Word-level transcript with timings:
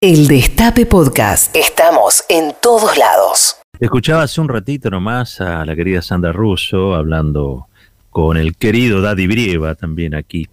El 0.00 0.28
Destape 0.28 0.86
Podcast. 0.86 1.56
Estamos 1.56 2.22
en 2.28 2.54
todos 2.62 2.96
lados. 2.96 3.56
Escuchaba 3.80 4.22
hace 4.22 4.40
un 4.40 4.48
ratito 4.48 4.90
nomás 4.90 5.40
a 5.40 5.66
la 5.66 5.74
querida 5.74 6.02
Sandra 6.02 6.30
Russo 6.30 6.94
hablando 6.94 7.66
con 8.10 8.36
el 8.36 8.54
querido 8.54 9.02
Daddy 9.02 9.26
Brieva 9.26 9.74
también 9.74 10.14
aquí. 10.14 10.46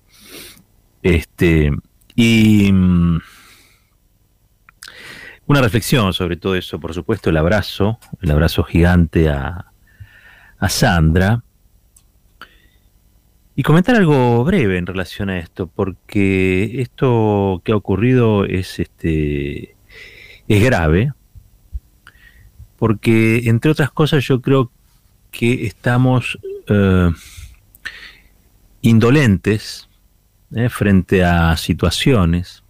Este, 1.03 1.69
y 2.15 2.71
mm, 2.73 3.19
una 5.45 5.61
reflexión 5.61 6.11
sobre 6.11 6.37
todo 6.37 6.55
eso, 6.55 6.79
por 6.79 6.95
supuesto, 6.95 7.29
el 7.29 7.37
abrazo, 7.37 7.99
el 8.23 8.31
abrazo 8.31 8.63
gigante 8.63 9.29
a, 9.29 9.67
a 10.57 10.69
Sandra. 10.69 11.43
Y 13.55 13.63
comentar 13.63 13.95
algo 13.95 14.43
breve 14.43 14.77
en 14.77 14.85
relación 14.85 15.29
a 15.29 15.39
esto, 15.39 15.67
porque 15.67 16.81
esto 16.81 17.61
que 17.63 17.71
ha 17.71 17.77
ocurrido 17.77 18.43
es, 18.43 18.79
este, 18.79 19.77
es 20.49 20.63
grave, 20.63 21.13
porque 22.77 23.43
entre 23.45 23.71
otras 23.71 23.91
cosas 23.91 24.25
yo 24.25 24.41
creo 24.41 24.71
que 25.31 25.65
estamos 25.65 26.37
eh, 26.67 27.11
indolentes 28.81 29.89
eh, 30.53 30.69
frente 30.69 31.23
a 31.23 31.55
situaciones 31.55 32.63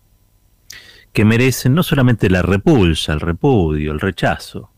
que 1.14 1.26
merecen 1.26 1.74
no 1.74 1.82
solamente 1.82 2.30
la 2.30 2.44
repulsa, 2.44 3.14
el 3.14 3.22
repudio, 3.22 3.92
el 3.92 4.00
rechazo, 4.00 4.70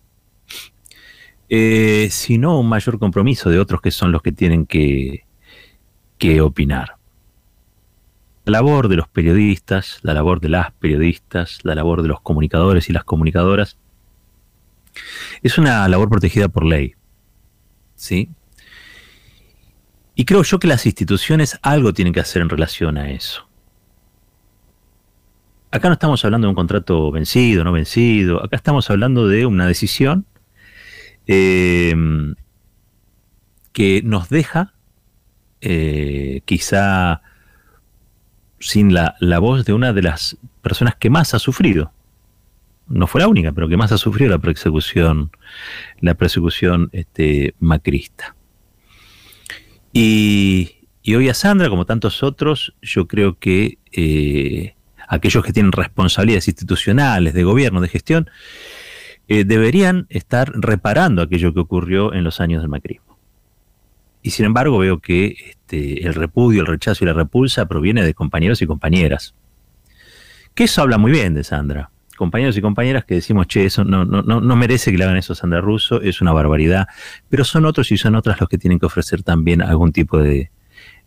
eh, 1.49 2.07
sino 2.11 2.59
un 2.59 2.69
mayor 2.69 2.97
compromiso 2.97 3.49
de 3.49 3.59
otros 3.59 3.81
que 3.81 3.91
son 3.91 4.13
los 4.13 4.21
que 4.21 4.31
tienen 4.31 4.65
que 4.65 5.26
que 6.17 6.41
opinar. 6.41 6.97
La 8.45 8.53
labor 8.53 8.87
de 8.87 8.95
los 8.95 9.07
periodistas, 9.07 9.99
la 10.03 10.13
labor 10.13 10.39
de 10.39 10.49
las 10.49 10.71
periodistas, 10.71 11.59
la 11.63 11.75
labor 11.75 12.01
de 12.01 12.07
los 12.07 12.21
comunicadores 12.21 12.89
y 12.89 12.93
las 12.93 13.03
comunicadoras 13.03 13.77
es 15.43 15.57
una 15.57 15.87
labor 15.87 16.09
protegida 16.09 16.47
por 16.47 16.65
ley. 16.65 16.95
¿Sí? 17.95 18.29
Y 20.15 20.25
creo 20.25 20.43
yo 20.43 20.59
que 20.59 20.67
las 20.67 20.85
instituciones 20.85 21.59
algo 21.61 21.93
tienen 21.93 22.13
que 22.13 22.19
hacer 22.19 22.41
en 22.41 22.49
relación 22.49 22.97
a 22.97 23.11
eso. 23.11 23.47
Acá 25.69 25.89
no 25.89 25.93
estamos 25.93 26.23
hablando 26.23 26.47
de 26.47 26.49
un 26.49 26.55
contrato 26.55 27.11
vencido, 27.11 27.63
no 27.63 27.71
vencido, 27.71 28.43
acá 28.43 28.55
estamos 28.55 28.89
hablando 28.89 29.27
de 29.27 29.45
una 29.45 29.67
decisión 29.67 30.25
eh, 31.27 31.93
que 33.73 34.01
nos 34.03 34.29
deja 34.29 34.73
eh, 35.61 36.41
quizá 36.45 37.21
sin 38.59 38.93
la, 38.93 39.15
voz 39.39 39.65
de 39.65 39.73
una 39.73 39.93
de 39.93 40.01
las 40.01 40.37
personas 40.61 40.95
que 40.95 41.09
más 41.09 41.33
ha 41.33 41.39
sufrido. 41.39 41.91
No 42.87 43.07
fue 43.07 43.21
la 43.21 43.27
única, 43.27 43.51
pero 43.51 43.67
que 43.67 43.77
más 43.77 43.91
ha 43.91 43.97
sufrido 43.97 44.31
la 44.31 44.39
persecución, 44.39 45.31
la 45.99 46.15
persecución 46.15 46.89
este, 46.93 47.53
macrista. 47.59 48.35
Y, 49.91 50.75
hoy 51.07 51.29
a 51.29 51.33
Sandra, 51.33 51.69
como 51.69 51.85
tantos 51.85 52.23
otros, 52.23 52.73
yo 52.81 53.07
creo 53.07 53.39
que 53.39 53.77
eh, 53.91 54.75
aquellos 55.07 55.43
que 55.43 55.53
tienen 55.53 55.71
responsabilidades 55.71 56.47
institucionales, 56.47 57.33
de 57.33 57.43
gobierno, 57.43 57.81
de 57.81 57.87
gestión, 57.87 58.29
eh, 59.27 59.43
deberían 59.43 60.07
estar 60.09 60.51
reparando 60.55 61.21
aquello 61.21 61.53
que 61.53 61.59
ocurrió 61.59 62.13
en 62.13 62.23
los 62.23 62.39
años 62.39 62.61
del 62.61 62.69
macrismo. 62.69 63.06
Y 64.27 64.31
sin 64.31 64.45
embargo 64.45 64.77
veo 64.77 64.99
que 64.99 65.37
este, 65.51 66.05
el 66.05 66.13
repudio, 66.13 66.59
el 66.59 66.67
rechazo 66.67 67.05
y 67.05 67.07
la 67.07 67.13
repulsa 67.13 67.65
proviene 67.65 68.03
de 68.03 68.13
compañeros 68.13 68.61
y 68.61 68.67
compañeras. 68.67 69.35
Que 70.53 70.65
eso 70.65 70.81
habla 70.81 70.97
muy 70.97 71.13
bien 71.13 71.33
de 71.33 71.45
Sandra. 71.45 71.91
Compañeros 72.17 72.57
y 72.57 72.61
compañeras 72.61 73.05
que 73.05 73.15
decimos, 73.15 73.47
che, 73.47 73.63
eso 73.63 73.85
no, 73.85 74.03
no, 74.03 74.21
no, 74.21 74.55
merece 74.57 74.91
que 74.91 74.97
le 74.97 75.05
hagan 75.05 75.15
eso 75.15 75.31
a 75.31 75.37
Sandra 75.37 75.61
Russo, 75.61 76.01
es 76.01 76.19
una 76.19 76.33
barbaridad. 76.33 76.89
Pero 77.29 77.45
son 77.45 77.63
otros 77.63 77.89
y 77.93 77.97
son 77.97 78.15
otras 78.15 78.37
los 78.41 78.49
que 78.49 78.57
tienen 78.57 78.79
que 78.79 78.87
ofrecer 78.87 79.23
también 79.23 79.61
algún 79.61 79.93
tipo 79.93 80.17
de, 80.17 80.51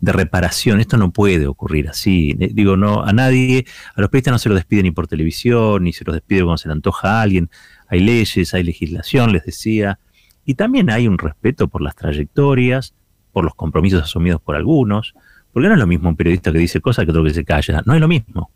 reparación. 0.00 0.81
Esto 0.81 0.97
no 0.97 1.10
puede 1.10 1.47
ocurrir 1.47 1.91
así. 1.91 2.34
Eh, 2.41 2.48
digo, 2.54 2.78
no, 2.78 3.04
a 3.04 3.12
nadie, 3.12 3.66
a 3.94 4.00
los 4.00 4.08
periodistas 4.08 4.32
no 4.32 4.38
se 4.38 4.48
los 4.48 4.56
despide 4.56 4.82
ni 4.82 4.92
por 4.92 5.08
televisión, 5.08 5.84
ni 5.84 5.92
se 5.92 6.06
los 6.06 6.14
despide 6.14 6.41
cuando 6.41 6.56
se 6.56 6.69
le 6.69 6.72
antoja 6.72 7.19
a 7.19 7.20
alguien. 7.20 7.50
Hay 7.87 8.00
leyes, 8.00 8.54
hay 8.54 8.62
legislación, 8.62 9.31
les 9.31 9.44
decía. 9.44 9.98
Y 10.47 10.54
también 10.54 10.88
hay 10.88 11.06
un 11.06 11.19
respeto 11.19 11.69
por 11.69 11.82
las 11.82 11.94
trayectorias, 11.94 12.94
por 13.32 13.44
los 13.44 13.54
compromisos 13.54 14.02
asumidos 14.02 14.41
por 14.41 14.56
algunos, 14.56 15.14
porque 15.52 15.68
no 15.68 15.74
es 15.74 15.80
lo 15.80 15.86
mismo 15.86 16.08
un 16.08 16.16
periodista 16.16 16.52
que 16.52 16.58
dice 16.58 16.80
cosas 16.80 17.04
que 17.04 17.10
otro 17.10 17.24
que 17.24 17.34
se 17.34 17.44
calla, 17.44 17.82
no 17.84 17.94
es 17.94 18.00
lo 18.00 18.08
mismo. 18.08 18.50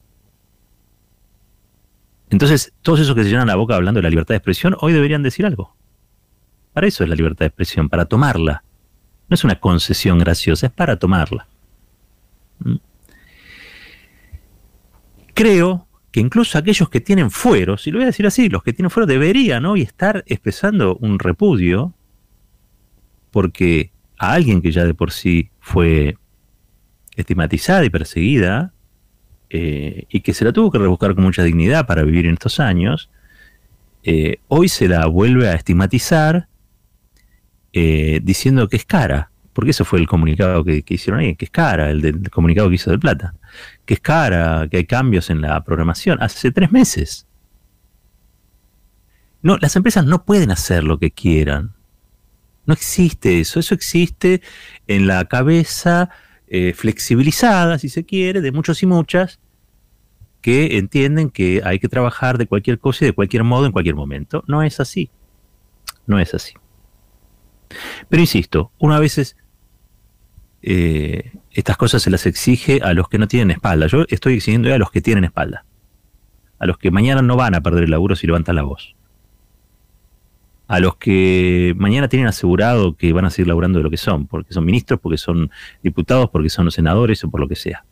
Entonces, 2.30 2.72
todos 2.82 3.00
esos 3.00 3.14
que 3.14 3.22
se 3.22 3.30
llenan 3.30 3.46
la 3.46 3.56
boca 3.56 3.76
hablando 3.76 3.98
de 3.98 4.02
la 4.02 4.10
libertad 4.10 4.34
de 4.34 4.38
expresión, 4.38 4.76
hoy 4.80 4.92
deberían 4.92 5.22
decir 5.22 5.46
algo. 5.46 5.76
Para 6.72 6.86
eso 6.86 7.04
es 7.04 7.10
la 7.10 7.16
libertad 7.16 7.40
de 7.40 7.46
expresión, 7.46 7.88
para 7.88 8.06
tomarla. 8.06 8.64
No 9.28 9.34
es 9.34 9.44
una 9.44 9.60
concesión 9.60 10.18
graciosa, 10.18 10.66
es 10.66 10.72
para 10.72 10.98
tomarla. 10.98 11.46
¿Mm? 12.58 12.76
Creo 15.32 15.86
que 16.10 16.20
incluso 16.20 16.58
aquellos 16.58 16.88
que 16.88 17.00
tienen 17.00 17.30
fueros, 17.30 17.86
y 17.86 17.90
lo 17.90 17.98
voy 17.98 18.04
a 18.04 18.06
decir 18.06 18.26
así, 18.26 18.48
los 18.48 18.62
que 18.62 18.72
tienen 18.72 18.90
fueros 18.90 19.08
deberían 19.08 19.66
hoy 19.66 19.82
estar 19.82 20.22
expresando 20.26 20.96
un 20.96 21.18
repudio, 21.18 21.92
porque 23.30 23.90
a 24.18 24.32
alguien 24.32 24.62
que 24.62 24.72
ya 24.72 24.84
de 24.84 24.94
por 24.94 25.10
sí 25.10 25.50
fue 25.60 26.16
estigmatizada 27.16 27.84
y 27.84 27.90
perseguida, 27.90 28.72
eh, 29.50 30.06
y 30.08 30.20
que 30.20 30.34
se 30.34 30.44
la 30.44 30.52
tuvo 30.52 30.70
que 30.70 30.78
rebuscar 30.78 31.14
con 31.14 31.24
mucha 31.24 31.42
dignidad 31.42 31.86
para 31.86 32.02
vivir 32.02 32.26
en 32.26 32.32
estos 32.32 32.58
años, 32.58 33.10
eh, 34.02 34.38
hoy 34.48 34.68
se 34.68 34.88
la 34.88 35.06
vuelve 35.06 35.48
a 35.48 35.54
estigmatizar 35.54 36.48
eh, 37.72 38.20
diciendo 38.22 38.68
que 38.68 38.76
es 38.76 38.84
cara, 38.84 39.30
porque 39.52 39.70
eso 39.70 39.84
fue 39.84 40.00
el 40.00 40.06
comunicado 40.06 40.64
que, 40.64 40.84
hicieron 40.88 41.20
ahí, 41.20 41.36
que 41.36 41.44
es 41.44 41.50
cara, 41.50 41.90
el, 41.90 42.00
del, 42.00 42.30
comunicado 42.30 42.68
que 42.68 42.74
hizo 42.74 42.90
del 42.90 42.98
Plata, 42.98 43.34
que 43.84 43.94
es 43.94 44.00
cara, 44.00 44.66
que 44.68 44.78
hay 44.78 44.84
cambios 44.86 45.30
en 45.30 45.40
la 45.40 45.62
programación, 45.62 46.20
hace 46.20 46.50
tres 46.50 46.72
meses. 46.72 47.26
No, 49.40 49.56
las 49.58 49.76
empresas 49.76 50.04
no 50.04 50.24
pueden 50.24 50.50
hacer 50.50 50.84
lo 50.84 50.98
que 50.98 51.10
quieran. 51.10 51.73
No 52.66 52.74
existe 52.74 53.40
eso, 53.40 53.60
eso 53.60 53.74
existe 53.74 54.40
en 54.86 55.06
la 55.06 55.24
cabeza 55.26 56.10
eh, 56.46 56.72
flexibilizada, 56.74 57.78
si 57.78 57.88
se 57.88 58.04
quiere, 58.04 58.40
de 58.40 58.52
muchos 58.52 58.82
y 58.82 58.86
muchas 58.86 59.40
que 60.40 60.76
entienden 60.78 61.30
que 61.30 61.62
hay 61.64 61.78
que 61.78 61.88
trabajar 61.88 62.36
de 62.36 62.46
cualquier 62.46 62.78
cosa 62.78 63.04
y 63.04 63.08
de 63.08 63.12
cualquier 63.14 63.44
modo 63.44 63.66
en 63.66 63.72
cualquier 63.72 63.94
momento. 63.94 64.44
No 64.46 64.62
es 64.62 64.78
así. 64.78 65.10
No 66.06 66.18
es 66.18 66.34
así. 66.34 66.52
Pero 68.08 68.20
insisto, 68.20 68.70
una 68.78 68.98
veces 68.98 69.36
eh, 70.60 71.32
estas 71.50 71.76
cosas 71.76 72.02
se 72.02 72.10
las 72.10 72.26
exige 72.26 72.80
a 72.82 72.92
los 72.92 73.08
que 73.08 73.18
no 73.18 73.26
tienen 73.26 73.50
espalda. 73.50 73.86
Yo 73.86 74.04
estoy 74.08 74.34
exigiendo 74.34 74.72
a 74.72 74.78
los 74.78 74.90
que 74.90 75.00
tienen 75.00 75.24
espalda. 75.24 75.64
A 76.58 76.66
los 76.66 76.78
que 76.78 76.90
mañana 76.90 77.22
no 77.22 77.36
van 77.36 77.54
a 77.54 77.62
perder 77.62 77.84
el 77.84 77.90
laburo 77.90 78.16
si 78.16 78.26
levantan 78.26 78.56
la 78.56 78.62
voz 78.62 78.93
a 80.66 80.80
los 80.80 80.96
que 80.96 81.74
mañana 81.76 82.08
tienen 82.08 82.28
asegurado 82.28 82.96
que 82.96 83.12
van 83.12 83.26
a 83.26 83.30
seguir 83.30 83.48
laburando 83.48 83.78
de 83.78 83.82
lo 83.84 83.90
que 83.90 83.96
son, 83.96 84.26
porque 84.26 84.54
son 84.54 84.64
ministros, 84.64 84.98
porque 85.00 85.18
son 85.18 85.50
diputados, 85.82 86.30
porque 86.30 86.48
son 86.48 86.70
senadores 86.70 87.22
o 87.24 87.30
por 87.30 87.40
lo 87.40 87.48
que 87.48 87.56
sea. 87.56 87.84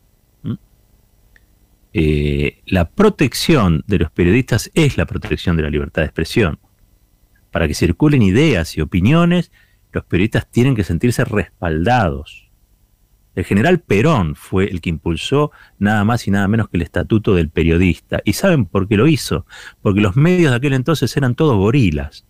Eh, 1.95 2.61
la 2.65 2.89
protección 2.89 3.83
de 3.85 3.99
los 3.99 4.09
periodistas 4.09 4.71
es 4.73 4.97
la 4.97 5.05
protección 5.05 5.55
de 5.55 5.63
la 5.63 5.69
libertad 5.69 6.01
de 6.01 6.07
expresión. 6.07 6.57
Para 7.51 7.67
que 7.67 7.75
circulen 7.75 8.23
ideas 8.23 8.75
y 8.75 8.81
opiniones, 8.81 9.51
los 9.91 10.03
periodistas 10.05 10.49
tienen 10.49 10.75
que 10.75 10.83
sentirse 10.83 11.23
respaldados. 11.23 12.49
El 13.35 13.45
general 13.45 13.79
Perón 13.79 14.35
fue 14.35 14.65
el 14.65 14.81
que 14.81 14.89
impulsó 14.89 15.51
nada 15.77 16.03
más 16.03 16.27
y 16.27 16.31
nada 16.31 16.47
menos 16.47 16.69
que 16.69 16.77
el 16.77 16.83
estatuto 16.83 17.35
del 17.35 17.49
periodista. 17.49 18.21
¿Y 18.25 18.33
saben 18.33 18.65
por 18.65 18.87
qué 18.87 18.97
lo 18.97 19.07
hizo? 19.07 19.45
Porque 19.83 20.01
los 20.01 20.15
medios 20.15 20.49
de 20.49 20.57
aquel 20.57 20.73
entonces 20.73 21.15
eran 21.15 21.35
todos 21.35 21.57
gorilas 21.57 22.25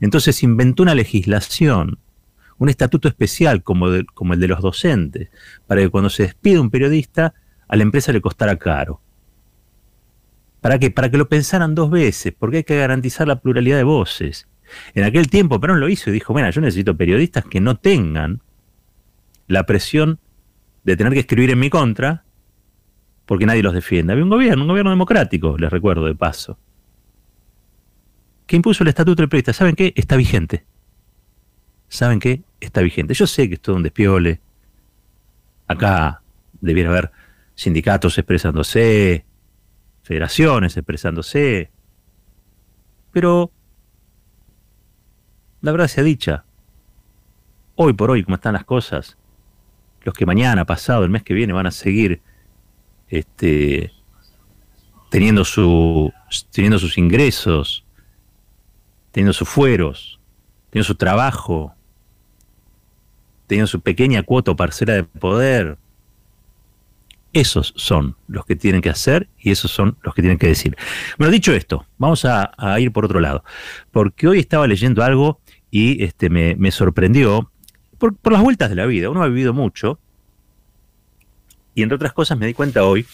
entonces 0.00 0.42
inventó 0.42 0.82
una 0.82 0.94
legislación, 0.94 1.98
un 2.58 2.68
estatuto 2.68 3.08
especial 3.08 3.62
como, 3.62 3.88
como 4.14 4.34
el 4.34 4.40
de 4.40 4.48
los 4.48 4.60
docentes, 4.60 5.30
para 5.66 5.80
que 5.80 5.88
cuando 5.88 6.10
se 6.10 6.24
despide 6.24 6.58
un 6.58 6.70
periodista, 6.70 7.34
a 7.68 7.76
la 7.76 7.82
empresa 7.82 8.12
le 8.12 8.20
costara 8.20 8.56
caro. 8.56 9.00
¿Para 10.60 10.78
qué? 10.78 10.90
Para 10.90 11.10
que 11.10 11.18
lo 11.18 11.28
pensaran 11.28 11.74
dos 11.74 11.90
veces, 11.90 12.34
porque 12.36 12.58
hay 12.58 12.64
que 12.64 12.78
garantizar 12.78 13.28
la 13.28 13.40
pluralidad 13.40 13.76
de 13.76 13.84
voces. 13.84 14.48
En 14.94 15.04
aquel 15.04 15.28
tiempo 15.30 15.60
Perón 15.60 15.80
lo 15.80 15.88
hizo 15.88 16.10
y 16.10 16.12
dijo, 16.12 16.32
bueno, 16.32 16.50
yo 16.50 16.60
necesito 16.60 16.96
periodistas 16.96 17.44
que 17.44 17.60
no 17.60 17.76
tengan 17.76 18.42
la 19.46 19.64
presión 19.64 20.18
de 20.84 20.96
tener 20.96 21.12
que 21.12 21.20
escribir 21.20 21.50
en 21.50 21.58
mi 21.58 21.70
contra 21.70 22.24
porque 23.24 23.46
nadie 23.46 23.62
los 23.62 23.74
defiende. 23.74 24.12
Había 24.12 24.24
un 24.24 24.30
gobierno, 24.30 24.62
un 24.62 24.68
gobierno 24.68 24.90
democrático, 24.90 25.56
les 25.58 25.70
recuerdo 25.70 26.06
de 26.06 26.14
paso 26.14 26.58
que 28.48 28.56
impuso 28.56 28.82
el 28.82 28.88
Estatuto 28.88 29.20
del 29.20 29.28
Periodista, 29.28 29.52
¿saben 29.52 29.76
qué? 29.76 29.92
Está 29.94 30.16
vigente. 30.16 30.64
¿Saben 31.90 32.18
qué? 32.18 32.42
Está 32.60 32.80
vigente. 32.80 33.12
Yo 33.12 33.26
sé 33.26 33.46
que 33.46 33.56
esto 33.56 33.72
es 33.72 33.76
un 33.76 33.82
despiole. 33.82 34.40
Acá 35.66 36.22
debiera 36.62 36.88
haber 36.88 37.12
sindicatos 37.54 38.16
expresándose, 38.16 39.26
federaciones 40.02 40.78
expresándose. 40.78 41.70
Pero 43.12 43.52
la 45.60 45.70
verdad 45.70 45.88
sea 45.88 46.02
dicha, 46.02 46.44
hoy 47.74 47.92
por 47.92 48.10
hoy, 48.10 48.24
como 48.24 48.36
están 48.36 48.54
las 48.54 48.64
cosas, 48.64 49.18
los 50.04 50.14
que 50.14 50.24
mañana, 50.24 50.64
pasado, 50.64 51.04
el 51.04 51.10
mes 51.10 51.22
que 51.22 51.34
viene 51.34 51.52
van 51.52 51.66
a 51.66 51.70
seguir 51.70 52.22
este, 53.08 53.92
teniendo, 55.10 55.44
su, 55.44 56.10
teniendo 56.50 56.78
sus 56.78 56.96
ingresos, 56.96 57.84
teniendo 59.18 59.32
sus 59.32 59.48
fueros, 59.48 60.20
teniendo 60.70 60.86
su 60.86 60.94
trabajo, 60.94 61.74
teniendo 63.48 63.66
su 63.66 63.80
pequeña 63.80 64.22
cuota 64.22 64.52
o 64.52 64.56
parcela 64.56 64.92
de 64.92 65.02
poder. 65.02 65.76
Esos 67.32 67.74
son 67.74 68.14
los 68.28 68.46
que 68.46 68.54
tienen 68.54 68.80
que 68.80 68.90
hacer 68.90 69.28
y 69.36 69.50
esos 69.50 69.72
son 69.72 69.98
los 70.02 70.14
que 70.14 70.22
tienen 70.22 70.38
que 70.38 70.46
decir. 70.46 70.76
Bueno, 71.18 71.32
dicho 71.32 71.52
esto, 71.52 71.84
vamos 71.98 72.24
a, 72.24 72.52
ir 72.78 72.92
por 72.92 73.06
otro 73.06 73.18
lado, 73.18 73.42
porque 73.90 74.28
hoy 74.28 74.38
estaba 74.38 74.68
leyendo 74.68 75.02
algo 75.02 75.40
y 75.68 76.04
este, 76.04 76.30
me, 76.30 76.70
sorprendió 76.70 77.50
por, 77.98 78.14
las 78.30 78.40
vueltas 78.40 78.70
de 78.70 78.76
la 78.76 78.86
vida. 78.86 79.10
Uno 79.10 79.24
ha 79.24 79.26
vivido 79.26 79.52
mucho 79.52 79.98
y 81.74 81.82
entre 81.82 81.96
otras 81.96 82.12
cosas 82.12 82.38
me 82.38 82.46
di 82.46 82.54
cuenta 82.54 82.84
hoy 82.84 83.04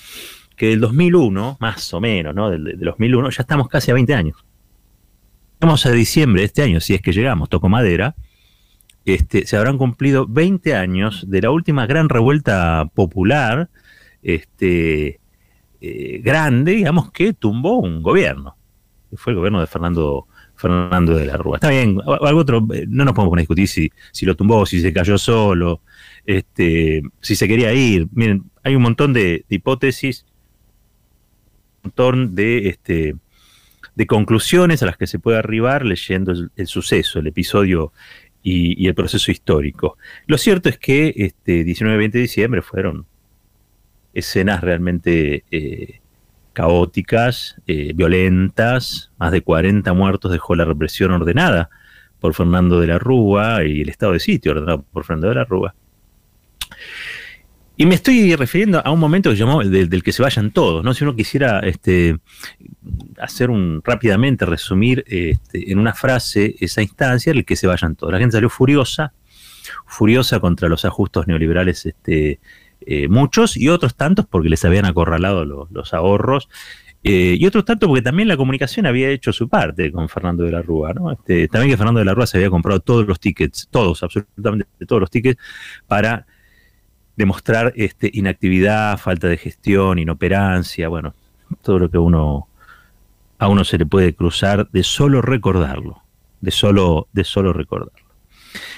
que 0.54 0.66
del 0.66 0.80
2001, 0.80 1.56
más 1.60 1.94
o 1.94 2.00
menos, 2.02 2.34
¿no? 2.34 2.50
Del, 2.50 2.62
del 2.62 2.78
2001, 2.78 3.30
ya 3.30 3.40
estamos 3.40 3.68
casi 3.68 3.90
a 3.90 3.94
20 3.94 4.12
años. 4.12 4.44
Vamos 5.60 5.86
a 5.86 5.90
diciembre 5.90 6.42
de 6.42 6.46
este 6.46 6.62
año, 6.62 6.80
si 6.80 6.94
es 6.94 7.00
que 7.00 7.12
llegamos, 7.12 7.48
toco 7.48 7.68
madera, 7.68 8.14
este, 9.04 9.46
se 9.46 9.56
habrán 9.56 9.78
cumplido 9.78 10.26
20 10.26 10.74
años 10.74 11.24
de 11.28 11.42
la 11.42 11.50
última 11.50 11.86
gran 11.86 12.08
revuelta 12.08 12.90
popular, 12.94 13.68
este, 14.22 15.20
eh, 15.80 16.20
grande, 16.22 16.72
digamos, 16.72 17.12
que 17.12 17.34
tumbó 17.34 17.78
un 17.78 18.02
gobierno. 18.02 18.56
Fue 19.16 19.32
el 19.32 19.36
gobierno 19.36 19.60
de 19.60 19.66
Fernando, 19.66 20.26
de 20.56 21.26
la 21.26 21.36
Rúa. 21.36 21.58
Está 21.58 21.68
bien, 21.68 22.00
algo 22.06 22.40
otro, 22.40 22.66
eh, 22.72 22.86
no 22.88 23.04
nos 23.04 23.14
podemos 23.14 23.30
poner 23.30 23.42
a 23.42 23.46
discutir 23.46 23.68
si, 24.12 24.26
lo 24.26 24.34
tumbó, 24.34 24.64
si 24.64 24.80
se 24.80 24.92
cayó 24.92 25.18
solo, 25.18 25.82
este, 26.24 27.02
si 27.20 27.36
se 27.36 27.46
quería 27.46 27.72
ir. 27.74 28.08
Miren, 28.12 28.50
hay 28.62 28.74
un 28.74 28.82
montón 28.82 29.12
de, 29.12 29.44
hipótesis, 29.50 30.24
un 31.82 31.90
montón 31.90 32.34
de, 32.34 32.68
este, 32.68 33.16
de 33.94 34.06
conclusiones 34.06 34.82
a 34.82 34.86
las 34.86 34.96
que 34.96 35.06
se 35.06 35.18
puede 35.18 35.38
arribar 35.38 35.84
leyendo 35.84 36.32
el, 36.56 36.66
suceso, 36.66 37.18
el 37.18 37.26
episodio 37.26 37.92
y, 38.42 38.86
el 38.86 38.94
proceso 38.94 39.30
histórico. 39.30 39.96
Lo 40.26 40.38
cierto 40.38 40.68
es 40.68 40.78
que 40.78 41.14
este 41.16 41.64
19 41.64 41.94
y 41.94 41.98
20 41.98 42.18
de 42.18 42.22
diciembre 42.22 42.62
fueron 42.62 43.06
escenas 44.12 44.60
realmente 44.60 45.44
eh, 45.50 46.00
caóticas, 46.52 47.56
eh, 47.66 47.92
violentas, 47.94 49.10
más 49.18 49.32
de 49.32 49.42
40 49.42 49.92
muertos 49.92 50.32
dejó 50.32 50.54
la 50.54 50.64
represión 50.64 51.10
ordenada 51.10 51.70
por 52.20 52.34
Fernando 52.34 52.80
de 52.80 52.86
la 52.86 52.98
Rúa 52.98 53.64
y 53.64 53.82
el 53.82 53.88
estado 53.88 54.12
de 54.12 54.20
sitio 54.20 54.52
ordenado 54.52 54.82
por 54.92 55.04
Fernando 55.04 55.28
de 55.28 55.34
la 55.34 55.44
Rúa. 55.44 55.74
Y 57.76 57.86
me 57.86 57.96
estoy 57.96 58.36
refiriendo 58.36 58.80
a 58.84 58.90
un 58.92 59.00
momento 59.00 59.30
que 59.30 59.36
llamó 59.36 59.62
del, 59.64 60.02
que 60.02 60.12
se 60.12 60.22
vayan 60.22 60.52
todos, 60.52 60.84
¿no? 60.84 60.94
Si 60.94 61.02
uno 61.02 61.16
quisiera 61.16 61.58
este, 61.60 62.18
hacer 63.18 63.50
un 63.50 63.82
rápidamente 63.84 64.46
resumir 64.46 65.04
este, 65.08 65.72
en 65.72 65.80
una 65.80 65.92
frase 65.92 66.54
esa 66.60 66.82
instancia, 66.82 67.32
el 67.32 67.44
que 67.44 67.56
se 67.56 67.66
vayan 67.66 67.96
todos. 67.96 68.12
La 68.12 68.20
gente 68.20 68.36
salió 68.36 68.48
furiosa, 68.48 69.12
furiosa 69.86 70.38
contra 70.38 70.68
los 70.68 70.84
ajustos 70.84 71.26
neoliberales, 71.26 71.84
este, 71.86 72.38
eh, 72.82 73.08
muchos 73.08 73.56
y 73.56 73.68
otros 73.68 73.96
tantos 73.96 74.26
porque 74.26 74.48
les 74.48 74.64
habían 74.64 74.84
acorralado 74.84 75.44
los 75.44 75.94
ahorros. 75.94 76.48
Eh, 77.02 77.36
y 77.38 77.44
otros 77.44 77.64
tantos 77.64 77.88
porque 77.88 78.02
también 78.02 78.28
la 78.28 78.36
comunicación 78.36 78.86
había 78.86 79.10
hecho 79.10 79.32
su 79.32 79.48
parte 79.48 79.90
con 79.90 80.08
Fernando 80.08 80.44
de 80.44 80.52
la 80.52 80.62
Rúa, 80.62 80.94
¿no? 80.94 81.14
También 81.16 81.70
que 81.70 81.76
Fernando 81.76 81.98
de 81.98 82.06
la 82.06 82.14
Rúa 82.14 82.26
se 82.26 82.38
había 82.38 82.50
comprado 82.50 82.80
todos 82.80 83.06
los 83.06 83.18
tickets, 83.18 83.68
todos, 83.70 84.02
absolutamente 84.04 84.86
todos 84.86 85.00
los 85.00 85.10
tickets, 85.10 85.38
para 85.86 86.24
demostrar 87.16 87.72
este, 87.76 88.10
inactividad, 88.12 88.98
falta 88.98 89.28
de 89.28 89.36
gestión, 89.36 89.98
inoperancia, 89.98 90.88
bueno, 90.88 91.14
todo 91.62 91.78
lo 91.78 91.90
que 91.90 91.98
uno 91.98 92.48
a 93.38 93.48
uno 93.48 93.64
se 93.64 93.78
le 93.78 93.86
puede 93.86 94.14
cruzar 94.14 94.68
de 94.70 94.82
solo 94.82 95.20
recordarlo, 95.20 96.02
de 96.40 96.50
solo, 96.50 97.08
de 97.12 97.24
solo 97.24 97.52
recordarlo. 97.52 98.04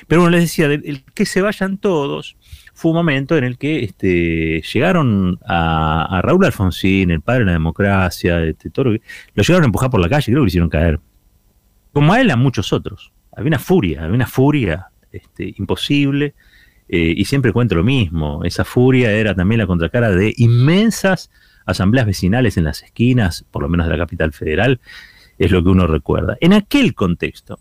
Pero 0.09 0.23
bueno, 0.23 0.37
les 0.37 0.45
decía, 0.45 0.67
el, 0.67 1.05
que 1.15 1.27
se 1.27 1.43
vayan 1.43 1.79
todos 1.79 2.37
fue 2.73 2.91
un 2.91 2.97
momento 2.97 3.37
en 3.37 3.45
el 3.45 3.59
que 3.59 3.85
este, 3.85 4.63
llegaron 4.63 5.39
a, 5.47 6.21
Raúl 6.23 6.45
Alfonsín, 6.45 7.11
el 7.11 7.21
padre 7.21 7.41
de 7.41 7.47
la 7.47 7.53
democracia, 7.53 8.43
este, 8.45 8.71
lo, 8.75 8.93
llegaron 9.35 9.63
a 9.63 9.67
empujar 9.67 9.91
por 9.91 10.01
la 10.01 10.09
calle, 10.09 10.25
creo 10.27 10.37
que 10.39 10.41
lo 10.41 10.47
hicieron 10.47 10.69
caer. 10.69 11.01
Como 11.93 12.13
a 12.13 12.21
él, 12.21 12.31
a 12.31 12.37
muchos 12.37 12.73
otros. 12.73 13.13
Había 13.35 13.49
una 13.49 13.59
furia, 13.59 14.03
había 14.03 14.15
una 14.15 14.27
furia 14.27 14.89
este, 15.13 15.55
imposible 15.59 16.35
eh, 16.89 17.15
y 17.17 17.25
siempre 17.25 17.49
encuentro 17.51 17.79
lo 17.79 17.85
mismo. 17.85 18.45
Esa 18.45 18.65
furia 18.65 19.13
era 19.13 19.35
también 19.35 19.59
la 19.59 19.67
contracara 19.67 20.11
de 20.11 20.33
inmensas 20.37 21.31
asambleas 21.65 22.07
vecinales 22.07 22.57
en 22.57 22.65
las 22.65 22.83
esquinas, 22.83 23.45
por 23.51 23.63
lo 23.63 23.69
menos 23.69 23.87
de 23.87 23.93
la 23.93 23.99
capital 23.99 24.33
federal, 24.33 24.81
es 25.39 25.51
lo 25.51 25.63
que 25.63 25.69
uno 25.71 25.87
recuerda. 25.87 26.37
En 26.41 26.53
aquel 26.53 26.95
contexto, 26.95 27.59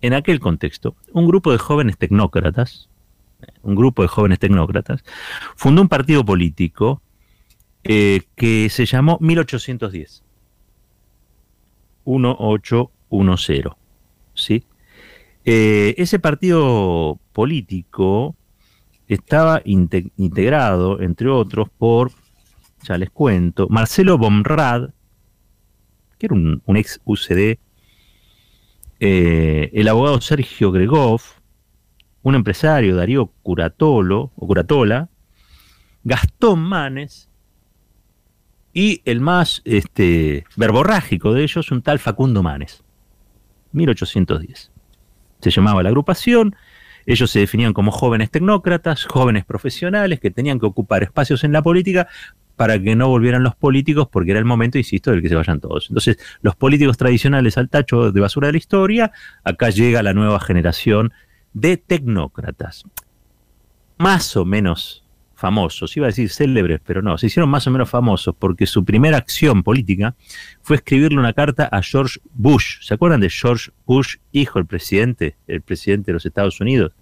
en 0.00 0.14
aquel 0.14 0.38
contexto, 0.38 0.94
un 1.12 1.26
grupo 1.26 1.50
de 1.50 1.58
jóvenes 1.58 1.98
tecnócratas, 1.98 2.88
eh, 3.42 3.46
un 3.62 3.74
grupo 3.74 4.02
de 4.02 4.08
jóvenes 4.08 4.38
tecnócratas, 4.38 5.02
fundó 5.56 5.82
un 5.82 5.88
partido 5.88 6.24
político 6.24 7.02
eh, 7.82 8.22
que 8.36 8.68
se 8.70 8.86
llamó 8.86 9.18
1810. 9.20 10.22
1810. 12.06 13.66
¿sí? 14.34 14.64
Ese 15.44 16.18
partido 16.20 17.18
político 17.40 18.36
estaba 19.08 19.62
integrado, 19.64 21.00
entre 21.00 21.30
otros, 21.30 21.70
por, 21.70 22.12
ya 22.82 22.98
les 22.98 23.08
cuento, 23.08 23.66
Marcelo 23.70 24.18
Bomrad, 24.18 24.90
que 26.18 26.26
era 26.26 26.34
un, 26.34 26.76
ex 26.76 27.00
UCD, 27.06 27.58
eh, 29.00 29.70
el 29.72 29.88
abogado 29.88 30.20
Sergio 30.20 30.70
Gregov, 30.70 31.22
un 32.24 32.34
empresario, 32.34 32.94
Darío 32.94 33.32
Curatolo, 33.42 34.32
o 34.36 34.46
Curatola, 34.46 35.08
Gastón 36.04 36.60
Manes, 36.60 37.30
y 38.74 39.00
el 39.06 39.22
más 39.22 39.62
este, 39.64 40.44
verborrágico 40.56 41.32
de 41.32 41.44
ellos, 41.44 41.70
un 41.70 41.80
tal 41.80 42.00
Facundo 42.00 42.42
Manes, 42.42 42.84
1810. 43.72 44.70
Se 45.40 45.50
llamaba 45.50 45.82
la 45.82 45.88
agrupación, 45.88 46.54
ellos 47.10 47.32
se 47.32 47.40
definían 47.40 47.72
como 47.72 47.90
jóvenes 47.90 48.30
tecnócratas, 48.30 49.04
jóvenes 49.04 49.44
profesionales 49.44 50.20
que 50.20 50.30
tenían 50.30 50.60
que 50.60 50.66
ocupar 50.66 51.02
espacios 51.02 51.42
en 51.42 51.50
la 51.50 51.60
política 51.60 52.06
para 52.54 52.80
que 52.80 52.94
no 52.94 53.08
volvieran 53.08 53.42
los 53.42 53.56
políticos, 53.56 54.06
porque 54.12 54.30
era 54.30 54.38
el 54.38 54.44
momento, 54.44 54.78
insisto, 54.78 55.10
del 55.10 55.20
que 55.20 55.28
se 55.28 55.34
vayan 55.34 55.58
todos. 55.58 55.86
Entonces, 55.90 56.18
los 56.40 56.54
políticos 56.54 56.96
tradicionales 56.96 57.58
al 57.58 57.68
tacho 57.68 58.12
de 58.12 58.20
basura 58.20 58.46
de 58.46 58.52
la 58.52 58.58
historia, 58.58 59.10
acá 59.42 59.70
llega 59.70 60.04
la 60.04 60.14
nueva 60.14 60.38
generación 60.38 61.12
de 61.52 61.78
tecnócratas. 61.78 62.84
Más 63.98 64.36
o 64.36 64.44
menos 64.44 65.04
famosos, 65.34 65.96
iba 65.96 66.06
a 66.06 66.10
decir 66.10 66.30
célebres, 66.30 66.80
pero 66.86 67.02
no, 67.02 67.18
se 67.18 67.26
hicieron 67.26 67.50
más 67.50 67.66
o 67.66 67.72
menos 67.72 67.90
famosos 67.90 68.36
porque 68.38 68.66
su 68.66 68.84
primera 68.84 69.16
acción 69.16 69.64
política 69.64 70.14
fue 70.62 70.76
escribirle 70.76 71.18
una 71.18 71.32
carta 71.32 71.68
a 71.72 71.82
George 71.82 72.20
Bush. 72.34 72.82
¿Se 72.82 72.94
acuerdan 72.94 73.20
de 73.20 73.30
George 73.30 73.72
Bush, 73.84 74.18
hijo 74.30 74.60
del 74.60 74.66
presidente, 74.66 75.38
el 75.48 75.62
presidente 75.62 76.10
de 76.10 76.12
los 76.12 76.24
Estados 76.24 76.60
Unidos? 76.60 76.92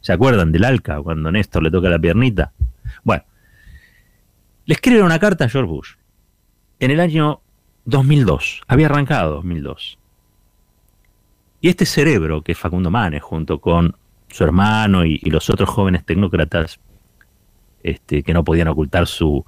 ¿Se 0.00 0.12
acuerdan 0.12 0.52
del 0.52 0.64
Alca 0.64 1.00
cuando 1.02 1.30
Néstor 1.30 1.62
le 1.62 1.70
toca 1.70 1.88
la 1.88 1.98
piernita? 1.98 2.52
Bueno, 3.02 3.24
le 4.66 4.74
escribe 4.74 5.02
una 5.02 5.18
carta 5.18 5.44
a 5.46 5.48
George 5.48 5.68
Bush 5.68 5.90
en 6.78 6.90
el 6.90 7.00
año 7.00 7.40
2002. 7.86 8.62
Había 8.68 8.86
arrancado 8.86 9.36
2002. 9.36 9.98
Y 11.60 11.68
este 11.68 11.86
cerebro 11.86 12.42
que 12.42 12.52
es 12.52 12.58
Facundo 12.58 12.90
Manes, 12.90 13.22
junto 13.22 13.60
con 13.60 13.96
su 14.28 14.44
hermano 14.44 15.04
y, 15.04 15.18
los 15.20 15.48
otros 15.50 15.68
jóvenes 15.68 16.04
tecnócratas 16.04 16.78
este, 17.82 18.22
que 18.22 18.34
no 18.34 18.44
podían 18.44 18.68
ocultar 18.68 19.06
su 19.06 19.44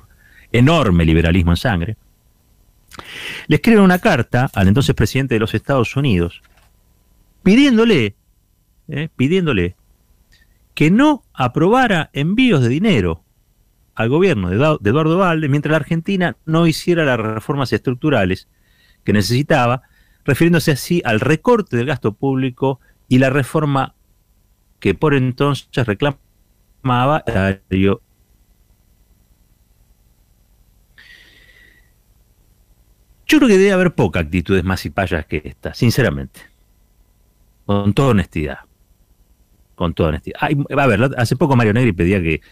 enorme 0.52 1.04
liberalismo 1.04 1.52
en 1.52 1.56
sangre, 1.56 1.96
le 3.46 3.56
escriben 3.56 3.82
una 3.82 3.98
carta 3.98 4.50
al 4.54 4.68
entonces 4.68 4.94
presidente 4.94 5.34
de 5.34 5.40
los 5.40 5.54
Estados 5.54 5.94
Unidos 5.96 6.42
pidiéndole, 7.42 8.14
eh, 8.88 9.08
pidiéndole 9.14 9.76
que 10.80 10.90
no 10.90 11.24
aprobara 11.34 12.08
envíos 12.14 12.62
de 12.62 12.70
dinero 12.70 13.22
al 13.94 14.08
gobierno 14.08 14.48
de 14.48 14.56
Eduardo 14.56 15.18
Valde 15.18 15.50
mientras 15.50 15.72
la 15.72 15.76
Argentina 15.76 16.38
no 16.46 16.66
hiciera 16.66 17.04
las 17.04 17.20
reformas 17.20 17.70
estructurales 17.74 18.48
que 19.04 19.12
necesitaba, 19.12 19.82
refiriéndose 20.24 20.70
así 20.70 21.02
al 21.04 21.20
recorte 21.20 21.76
del 21.76 21.84
gasto 21.84 22.14
público 22.14 22.80
y 23.08 23.18
la 23.18 23.28
reforma 23.28 23.94
que 24.78 24.94
por 24.94 25.12
entonces 25.12 25.86
reclamaba 25.86 27.24
el 27.26 27.60
Yo 27.70 28.00
creo 33.26 33.48
que 33.48 33.58
debe 33.58 33.72
haber 33.72 33.94
pocas 33.94 34.24
actitudes 34.24 34.64
más 34.64 34.80
cipayas 34.80 35.26
que 35.26 35.42
esta, 35.44 35.74
sinceramente. 35.74 36.40
Con 37.66 37.92
toda 37.92 38.12
honestidad. 38.12 38.69
Con 39.80 39.94
toda 39.94 40.10
honestidad. 40.10 40.40
a 40.42 40.86
ver, 40.86 41.10
hace 41.16 41.36
poco 41.36 41.56
Mario 41.56 41.72
Negri 41.72 41.92
pedía 41.92 42.20
que, 42.20 42.42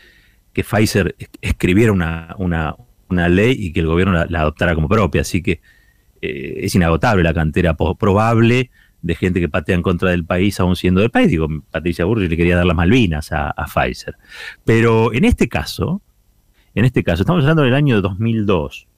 que 0.55 0.65
Pfizer 0.65 1.15
escribiera 1.43 1.93
una, 1.93 2.35
una, 2.39 3.29
ley 3.29 3.55
y 3.55 3.71
que 3.71 3.81
el 3.81 3.87
gobierno 3.87 4.25
la, 4.25 4.41
adoptara 4.41 4.75
como 4.75 4.89
propia, 4.89 5.21
así 5.21 5.43
que 5.43 5.61
eh, 6.23 6.61
es 6.63 6.75
inagotable 6.75 7.23
la 7.23 7.35
cantera 7.35 7.75
probable 7.75 8.71
de 9.03 9.15
gente 9.15 9.41
que 9.41 9.49
patea 9.51 9.75
en 9.75 9.83
contra 9.83 10.09
del 10.09 10.25
país 10.25 10.59
aún 10.59 10.75
siendo 10.75 11.03
del 11.03 11.11
país. 11.11 11.29
Digo, 11.29 11.49
Patricia 11.71 12.07
Burri 12.07 12.31
le 12.31 12.37
quería 12.39 12.57
dar 12.57 12.65
las 12.65 12.75
Malvinas 12.75 13.31
a, 13.31 13.53
Pfizer. 13.67 14.17
Pero 14.65 15.13
en 15.13 15.27
este 15.27 15.51
caso, 15.51 16.01
en 16.75 16.87
este 16.87 17.05
caso, 17.05 17.25
estamos 17.25 17.43
hablando 17.43 17.65
del 17.65 17.75
año 17.75 18.01
2002. 18.01 18.89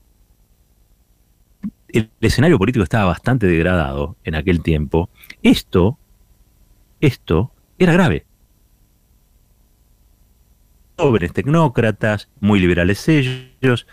El, 1.88 2.10
escenario 2.20 2.58
político 2.58 2.84
estaba 2.84 3.06
bastante 3.06 3.48
degradado 3.48 4.14
en 4.22 4.36
aquel 4.36 4.62
tiempo. 4.62 5.10
Esto, 5.42 5.98
esto 7.00 7.50
era 7.80 7.92
grave. 7.94 8.26
Jóvenes 10.96 11.32
tecnócratas, 11.32 12.28
muy 12.40 12.60
liberales 12.60 13.08
ellos, 13.08 13.86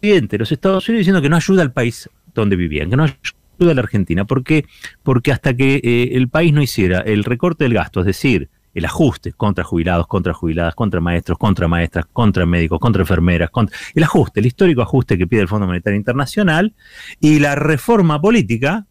los 0.00 0.52
Estados 0.52 0.88
Unidos 0.88 1.00
diciendo 1.00 1.22
que 1.22 1.28
no 1.28 1.36
ayuda 1.36 1.62
al 1.62 1.72
país 1.72 2.08
donde 2.34 2.56
vivían, 2.56 2.90
que 2.90 2.96
no 2.96 3.04
ayuda 3.04 3.72
a 3.72 3.74
la 3.74 3.80
Argentina. 3.82 4.24
¿Por 4.24 4.42
qué? 4.42 4.64
Porque 5.02 5.32
hasta 5.32 5.54
que 5.54 5.76
eh, 5.76 6.16
el 6.16 6.28
país 6.28 6.52
no 6.52 6.62
hiciera 6.62 7.00
el 7.00 7.24
recorte 7.24 7.64
del 7.64 7.74
gasto, 7.74 8.00
es 8.00 8.06
decir, 8.06 8.48
el 8.74 8.84
ajuste 8.84 9.32
contra 9.32 9.62
jubilados, 9.62 10.06
contra 10.06 10.34
jubiladas, 10.34 10.74
contra 10.74 11.00
maestros, 11.00 11.38
contra 11.38 11.68
maestras, 11.68 12.06
contra 12.12 12.44
médicos, 12.44 12.80
contra 12.80 13.02
enfermeras, 13.02 13.50
contra, 13.50 13.76
el 13.94 14.02
ajuste, 14.02 14.40
el 14.40 14.46
histórico 14.46 14.82
ajuste 14.82 15.16
que 15.16 15.26
pide 15.26 15.42
el 15.42 15.48
Fondo 15.48 15.66
Monetario 15.66 15.96
Internacional 15.96 16.74
y 17.20 17.38
la 17.38 17.54
reforma 17.54 18.20
política 18.20 18.86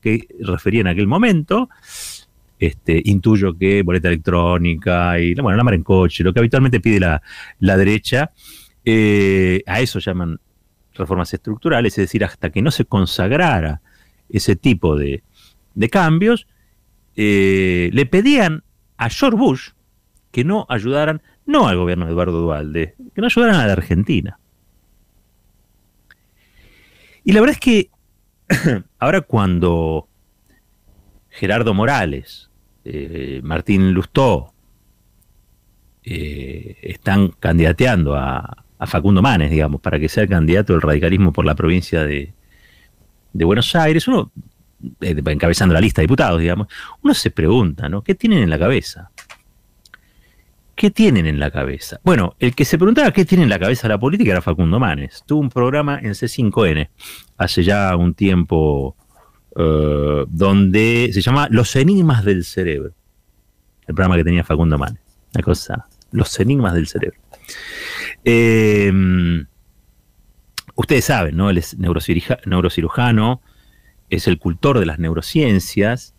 que 0.00 0.28
refería 0.40 0.80
en 0.80 0.88
aquel 0.88 1.06
momento, 1.06 1.68
este, 2.58 3.00
intuyo 3.04 3.56
que 3.56 3.82
boleta 3.82 4.08
electrónica 4.08 5.18
y 5.20 5.34
bueno, 5.34 5.56
la 5.56 5.64
mar 5.64 5.74
en 5.74 5.82
coche, 5.82 6.24
lo 6.24 6.32
que 6.32 6.40
habitualmente 6.40 6.80
pide 6.80 7.00
la, 7.00 7.22
la 7.60 7.76
derecha, 7.76 8.30
eh, 8.84 9.62
a 9.66 9.80
eso 9.80 9.98
llaman 9.98 10.40
reformas 10.94 11.32
estructurales, 11.32 11.92
es 11.92 12.04
decir, 12.04 12.24
hasta 12.24 12.50
que 12.50 12.62
no 12.62 12.70
se 12.70 12.84
consagrara 12.84 13.80
ese 14.28 14.56
tipo 14.56 14.96
de, 14.96 15.22
cambios, 15.90 16.46
eh, 17.16 17.90
le 17.92 18.06
pedían 18.06 18.64
a 18.96 19.08
George 19.08 19.36
Bush 19.36 19.68
que 20.32 20.44
no 20.44 20.66
ayudaran, 20.68 21.22
no 21.46 21.68
al 21.68 21.76
gobierno 21.76 22.06
de 22.06 22.12
Eduardo 22.12 22.40
Dualde, 22.40 22.94
que 23.14 23.20
no 23.20 23.26
ayudaran 23.26 23.56
a 23.56 23.66
la 23.66 23.72
Argentina. 23.72 24.38
Y 27.24 27.32
la 27.32 27.40
verdad 27.40 27.54
es 27.54 27.60
que 27.60 27.90
ahora 28.98 29.20
cuando 29.20 30.08
Gerardo 31.30 31.74
Morales, 31.74 32.50
eh, 32.84 33.40
Martín 33.42 33.92
Lustó, 33.92 34.52
están 36.10 37.28
candidateando 37.38 38.16
a, 38.16 38.64
a 38.78 38.86
Facundo 38.86 39.22
Manes, 39.22 39.50
digamos, 39.50 39.80
para 39.80 39.98
que 39.98 40.08
sea 40.08 40.22
el 40.22 40.28
candidato 40.28 40.72
del 40.72 40.82
radicalismo 40.82 41.32
por 41.32 41.44
la 41.44 41.54
provincia 41.54 42.04
de, 42.04 42.32
Buenos 43.32 43.74
Aires, 43.76 44.08
uno, 44.08 44.32
eh, 45.00 45.20
encabezando 45.26 45.74
la 45.74 45.80
lista 45.80 46.00
de 46.00 46.04
diputados, 46.04 46.40
digamos, 46.40 46.68
uno 47.02 47.14
se 47.14 47.30
pregunta, 47.30 47.88
¿no? 47.88 48.02
¿Qué 48.02 48.14
tienen 48.14 48.40
en 48.40 48.50
la 48.50 48.58
cabeza? 48.58 49.10
¿Qué 50.78 50.92
tienen 50.92 51.26
en 51.26 51.40
la 51.40 51.50
cabeza? 51.50 51.98
Bueno, 52.04 52.36
el 52.38 52.54
que 52.54 52.64
se 52.64 52.78
preguntaba 52.78 53.10
qué 53.10 53.24
tiene 53.24 53.42
en 53.42 53.50
la 53.50 53.58
cabeza 53.58 53.88
la 53.88 53.98
política 53.98 54.30
era 54.30 54.40
Facundo 54.40 54.78
Manes. 54.78 55.24
Tuvo 55.26 55.40
un 55.40 55.50
programa 55.50 55.98
en 56.00 56.12
C5N 56.12 56.88
hace 57.36 57.64
ya 57.64 57.96
un 57.96 58.14
tiempo 58.14 58.94
eh, 59.56 60.24
donde 60.28 61.10
se 61.12 61.20
llama 61.20 61.48
Los 61.50 61.74
Enigmas 61.74 62.24
del 62.24 62.44
Cerebro. 62.44 62.94
El 63.88 63.94
programa 63.96 64.14
que 64.18 64.22
tenía 64.22 64.44
Facundo 64.44 64.78
Manes. 64.78 65.02
Una 65.34 65.42
cosa, 65.42 65.86
Los 66.12 66.38
Enigmas 66.38 66.74
del 66.74 66.86
Cerebro. 66.86 67.18
Eh, 68.22 68.92
ustedes 70.76 71.04
saben, 71.04 71.36
¿no? 71.36 71.50
Él 71.50 71.58
es 71.58 71.76
neurocirujano, 71.76 73.42
es 74.10 74.28
el 74.28 74.38
cultor 74.38 74.78
de 74.78 74.86
las 74.86 75.00
neurociencias. 75.00 76.14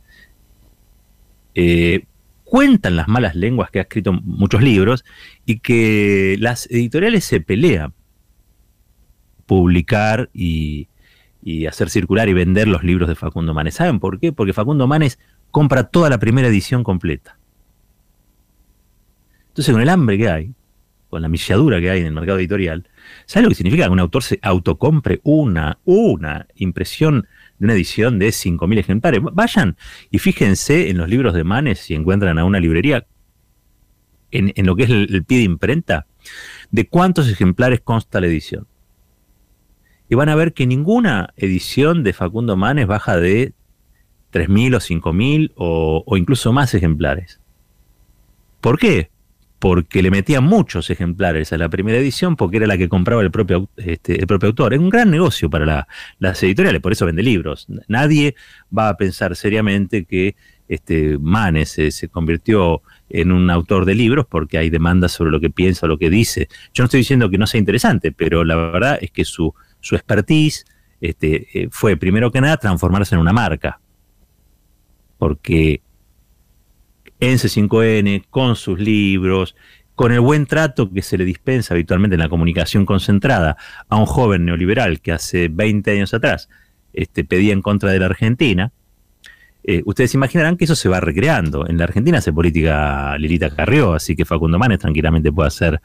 Eh, 1.56 2.04
cuentan 2.50 2.96
las 2.96 3.08
malas 3.08 3.36
lenguas 3.36 3.70
que 3.70 3.78
ha 3.78 3.84
escrito 3.84 4.12
muchos 4.12 4.64
libros 4.64 5.06
y 5.46 5.60
que 5.60 6.36
las 6.40 6.66
editoriales 6.72 7.24
se 7.24 7.42
pelean 7.42 7.94
publicar 9.46 10.30
y, 10.34 10.88
hacer 11.68 11.90
circular 11.90 12.28
y 12.28 12.34
vender 12.34 12.68
los 12.68 12.84
libros 12.84 13.08
de 13.08 13.16
Facundo 13.16 13.54
Manes. 13.54 13.76
¿Saben 13.76 14.00
por 14.00 14.20
qué? 14.20 14.32
Porque 14.32 14.54
Facundo 14.54 14.88
Manes 14.88 15.20
compra 15.52 15.84
toda 15.84 16.10
la 16.10 16.18
primera 16.18 16.48
edición 16.48 16.84
completa. 16.84 17.38
Entonces, 19.50 19.72
con 19.72 19.82
el 19.82 19.90
hambre 19.90 20.18
que 20.18 20.30
hay, 20.30 20.54
con 21.10 21.22
la 21.22 21.28
milladura 21.28 21.80
que 21.80 21.90
hay 21.90 22.02
en 22.02 22.08
el 22.08 22.14
mercado 22.14 22.40
editorial, 22.40 22.88
¿sabe 23.26 23.44
lo 23.44 23.50
que 23.50 23.56
significa 23.56 23.86
que 23.86 23.92
un 23.92 24.00
autor 24.00 24.24
se 24.24 24.40
autocompre 24.42 25.20
una, 25.24 25.78
una 25.86 26.48
impresión 26.56 27.28
de 27.60 27.66
una 27.66 27.74
edición 27.74 28.20
de 28.20 28.30
5.000 28.30 28.80
ejemplares? 28.80 29.22
Vayan 29.22 29.78
y 30.10 30.20
fíjense 30.20 30.90
en 30.90 30.98
los 30.98 31.10
libros 31.10 31.34
de 31.34 31.44
Manes 31.44 31.80
si 31.80 31.94
encuentran 31.94 32.40
a 32.40 32.46
una 32.46 32.60
librería 32.60 33.06
en, 34.32 34.66
lo 34.66 34.76
que 34.76 34.84
es 34.84 34.90
el, 34.90 35.24
pie 35.26 35.40
de 35.40 35.44
imprenta, 35.44 36.06
de 36.72 36.88
cuántos 36.88 37.30
ejemplares 37.30 37.82
consta 37.82 38.22
la 38.22 38.28
edición. 38.28 38.68
Y 40.10 40.16
van 40.16 40.30
a 40.30 40.36
ver 40.36 40.54
que 40.54 40.66
ninguna 40.66 41.34
edición 41.38 42.04
de 42.04 42.14
Facundo 42.14 42.56
Manes 42.56 42.88
baja 42.88 43.18
de 43.18 43.54
3.000 44.34 44.76
o 44.76 44.80
5.000 44.80 45.52
o, 45.56 46.04
o 46.06 46.18
incluso 46.18 46.52
más 46.54 46.74
ejemplares. 46.74 47.40
¿Por 48.62 48.80
qué? 48.80 49.12
Porque 49.60 50.02
le 50.02 50.10
metían 50.10 50.46
muchos 50.46 50.90
ejemplares 50.90 51.52
a 51.52 51.58
la 51.58 51.68
primera 51.68 51.98
edición, 51.98 52.38
porque 52.38 52.58
era 52.58 52.68
la 52.68 52.78
que 52.78 52.88
compraba 52.88 53.22
el 53.22 53.30
propio, 53.30 53.70
este, 53.76 54.20
el 54.20 54.26
propio 54.26 54.48
autor. 54.48 54.74
Es 54.74 54.80
un 54.80 54.90
gran 54.90 55.12
negocio 55.12 55.50
para 55.50 55.88
las 56.18 56.44
editoriales, 56.44 56.82
por 56.82 56.94
eso 56.94 57.06
vende 57.06 57.22
libros. 57.22 57.68
Nadie 57.90 58.36
va 58.76 58.88
a 58.88 58.98
pensar 58.98 59.36
seriamente 59.36 60.06
que 60.06 60.36
este, 60.70 61.18
Manes 61.18 61.72
se, 61.72 62.08
convirtió 62.08 62.82
en 63.10 63.34
un 63.34 63.50
autor 63.50 63.84
de 63.84 63.96
libros 63.96 64.26
porque 64.30 64.58
hay 64.58 64.70
demandas 64.70 65.12
sobre 65.12 65.32
lo 65.32 65.42
que 65.42 65.50
piensa, 65.50 65.88
lo 65.88 65.98
que 65.98 66.10
dice. 66.10 66.48
Yo 66.74 66.84
no 66.84 66.86
estoy 66.86 67.00
diciendo 67.00 67.30
que 67.30 67.38
no 67.38 67.46
sea 67.46 67.60
interesante, 67.60 68.14
pero 68.14 68.46
la 68.46 68.56
verdad 68.56 68.98
es 69.02 69.12
que 69.12 69.26
su, 69.26 69.54
su 69.82 69.96
expertise 69.96 70.64
este, 71.02 71.48
eh, 71.54 71.68
fue, 71.72 71.98
primero 71.98 72.32
que 72.32 72.40
nada, 72.40 72.56
transformarse 72.56 73.16
en 73.16 73.22
una 73.22 73.34
marca. 73.34 73.82
Porque 75.18 75.82
en 77.20 77.38
C5N, 77.38 78.26
con 78.30 78.56
sus 78.56 78.80
libros, 78.80 79.56
con 79.96 80.12
el 80.12 80.22
buen 80.22 80.46
trato 80.46 80.92
que 80.92 81.02
se 81.02 81.18
le 81.18 81.26
dispensa 81.26 81.74
habitualmente 81.74 82.16
en 82.16 82.22
la 82.22 82.30
comunicación 82.30 82.86
concentrada 82.86 83.58
a 83.90 83.98
un 83.98 84.06
joven 84.06 84.46
neoliberal 84.46 85.02
que 85.02 85.12
hace 85.12 85.50
20 85.50 85.92
años 85.92 86.14
atrás 86.14 86.48
este, 86.94 87.24
pedía 87.24 87.54
en 87.54 87.62
contra 87.62 87.92
de 87.92 88.00
la 88.00 88.06
Argentina, 88.06 88.72
eh, 89.64 89.84
ustedes 89.86 90.14
imaginarán 90.14 90.58
que 90.58 90.64
eso 90.64 90.76
se 90.76 90.90
va 90.90 91.00
recreando. 91.00 91.68
En 91.68 91.78
la 91.78 91.84
Argentina 91.84 92.18
hace 92.20 92.32
política 92.32 93.18
Lilita 93.18 93.50
Carrió, 93.50 93.94
así 93.94 94.16
que 94.16 94.26
Facundo 94.26 94.58
Manes 94.58 94.80
tranquilamente 94.80 95.32
puede 95.32 95.48
hacer, 95.48 95.82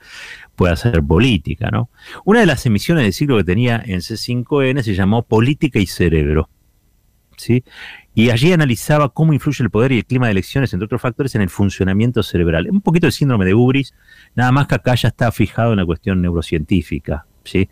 puede 0.55 0.73
hacer 0.73 1.03
política. 1.03 1.71
¿no? 1.71 1.91
Una 2.25 2.41
de 2.41 2.47
las 2.47 2.65
emisiones 2.67 3.05
del 3.05 3.13
siglo 3.13 3.37
que 3.37 3.45
tenía 3.45 3.83
en 3.85 4.01
C5N 4.01 4.83
se 4.83 4.95
llamó 4.95 5.25
Política 5.25 5.81
y 5.81 5.87
Cerebro. 5.87 6.49
¿sí? 7.37 7.65
Y 8.15 8.31
allí 8.31 8.53
analizaba 8.53 9.09
cómo 9.09 9.33
influye 9.33 9.65
el 9.65 9.71
poder 9.71 9.93
y 9.93 9.99
el 9.99 10.07
clima 10.07 10.27
de 10.27 10.33
elecciones, 10.33 10.73
entre 10.73 10.87
otros 10.87 11.01
factores, 11.01 11.35
en 11.35 11.43
el 11.43 11.51
funcionamiento 11.51 12.23
cerebral. 12.23 12.69
Un 12.71 12.81
poquito 12.81 13.07
el 13.07 13.13
síndrome 13.13 13.45
de 13.45 13.55
Ubris, 13.55 13.93
nada 14.37 14.53
más 14.53 14.69
que 14.69 14.77
acá 14.77 14.95
ya 14.95 15.09
está 15.09 15.33
fijado 15.33 15.73
en 15.73 15.79
la 15.79 15.85
cuestión 15.85 16.23
neurocientífica. 16.23 17.27
¿sí? 17.43 17.69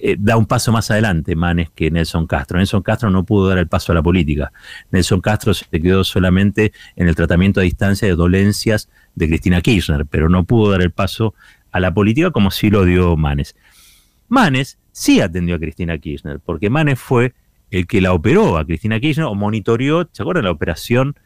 Eh, 0.00 0.16
da 0.16 0.36
un 0.36 0.46
paso 0.46 0.70
más 0.70 0.90
adelante 0.92 1.34
Manes 1.34 1.70
que 1.70 1.90
Nelson 1.90 2.26
Castro. 2.26 2.58
Nelson 2.58 2.82
Castro 2.82 3.10
no 3.10 3.24
pudo 3.24 3.48
dar 3.48 3.58
el 3.58 3.66
paso 3.66 3.90
a 3.92 3.94
la 3.94 4.02
política. 4.02 4.52
Nelson 4.90 5.20
Castro 5.20 5.54
se 5.54 5.64
quedó 5.70 6.04
solamente 6.04 6.72
en 6.94 7.08
el 7.08 7.16
tratamiento 7.16 7.60
a 7.60 7.64
distancia 7.64 8.06
de 8.06 8.14
dolencias 8.14 8.88
de 9.14 9.26
Cristina 9.26 9.60
Kirchner, 9.60 10.06
pero 10.06 10.28
no 10.28 10.44
pudo 10.44 10.70
dar 10.70 10.82
el 10.82 10.92
paso 10.92 11.34
a 11.72 11.80
la 11.80 11.92
política 11.92 12.30
como 12.30 12.50
sí 12.50 12.70
lo 12.70 12.84
dio 12.84 13.16
Manes. 13.16 13.56
Manes 14.28 14.78
sí 14.92 15.20
atendió 15.20 15.56
a 15.56 15.58
Cristina 15.58 15.98
Kirchner, 15.98 16.38
porque 16.40 16.70
Manes 16.70 17.00
fue 17.00 17.34
el 17.70 17.86
que 17.86 18.00
la 18.00 18.12
operó 18.12 18.56
a 18.56 18.64
Cristina 18.64 19.00
Kirchner 19.00 19.26
o 19.26 19.34
monitoreó, 19.34 20.08
¿se 20.12 20.22
acuerdan 20.22 20.44
la 20.44 20.50
operación 20.50 21.16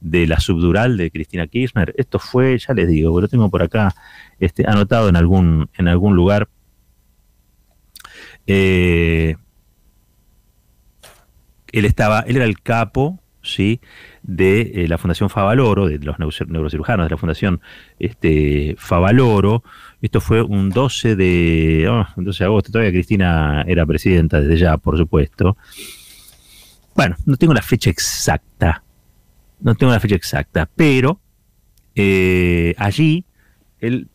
de 0.00 0.26
la 0.26 0.38
subdural 0.38 0.96
de 0.96 1.10
Cristina 1.10 1.46
Kirchner? 1.46 1.94
Esto 1.96 2.18
fue, 2.18 2.58
ya 2.58 2.74
les 2.74 2.88
digo, 2.88 3.20
lo 3.20 3.28
tengo 3.28 3.50
por 3.50 3.62
acá 3.62 3.94
este, 4.38 4.66
anotado 4.66 5.08
en 5.08 5.16
algún, 5.16 5.70
en 5.76 5.88
algún 5.88 6.14
lugar. 6.14 6.48
Eh, 8.46 9.36
él 11.72 11.84
estaba, 11.84 12.20
él 12.20 12.36
era 12.36 12.44
el 12.44 12.60
capo 12.60 13.20
¿sí? 13.42 13.80
de 14.22 14.72
eh, 14.74 14.88
la 14.88 14.98
Fundación 14.98 15.30
Favaloro, 15.30 15.86
de 15.86 15.98
los 15.98 16.18
neurocirujanos 16.18 17.06
de 17.06 17.10
la 17.10 17.16
Fundación 17.16 17.60
este, 17.98 18.76
Favaloro. 18.78 19.62
Esto 20.00 20.20
fue 20.20 20.42
un 20.42 20.70
12 20.70 21.16
de, 21.16 21.90
12 22.16 22.38
de 22.38 22.44
agosto, 22.44 22.72
todavía 22.72 22.92
Cristina 22.92 23.64
era 23.66 23.86
presidenta 23.86 24.40
desde 24.40 24.56
ya, 24.56 24.76
por 24.76 24.96
supuesto. 24.96 25.56
Bueno, 26.94 27.16
no 27.26 27.36
tengo 27.36 27.54
la 27.54 27.62
fecha 27.62 27.90
exacta, 27.90 28.82
no 29.60 29.74
tengo 29.74 29.92
la 29.92 30.00
fecha 30.00 30.16
exacta, 30.16 30.68
pero 30.74 31.20
eh, 31.94 32.74
allí 32.76 33.24
él 33.80 34.08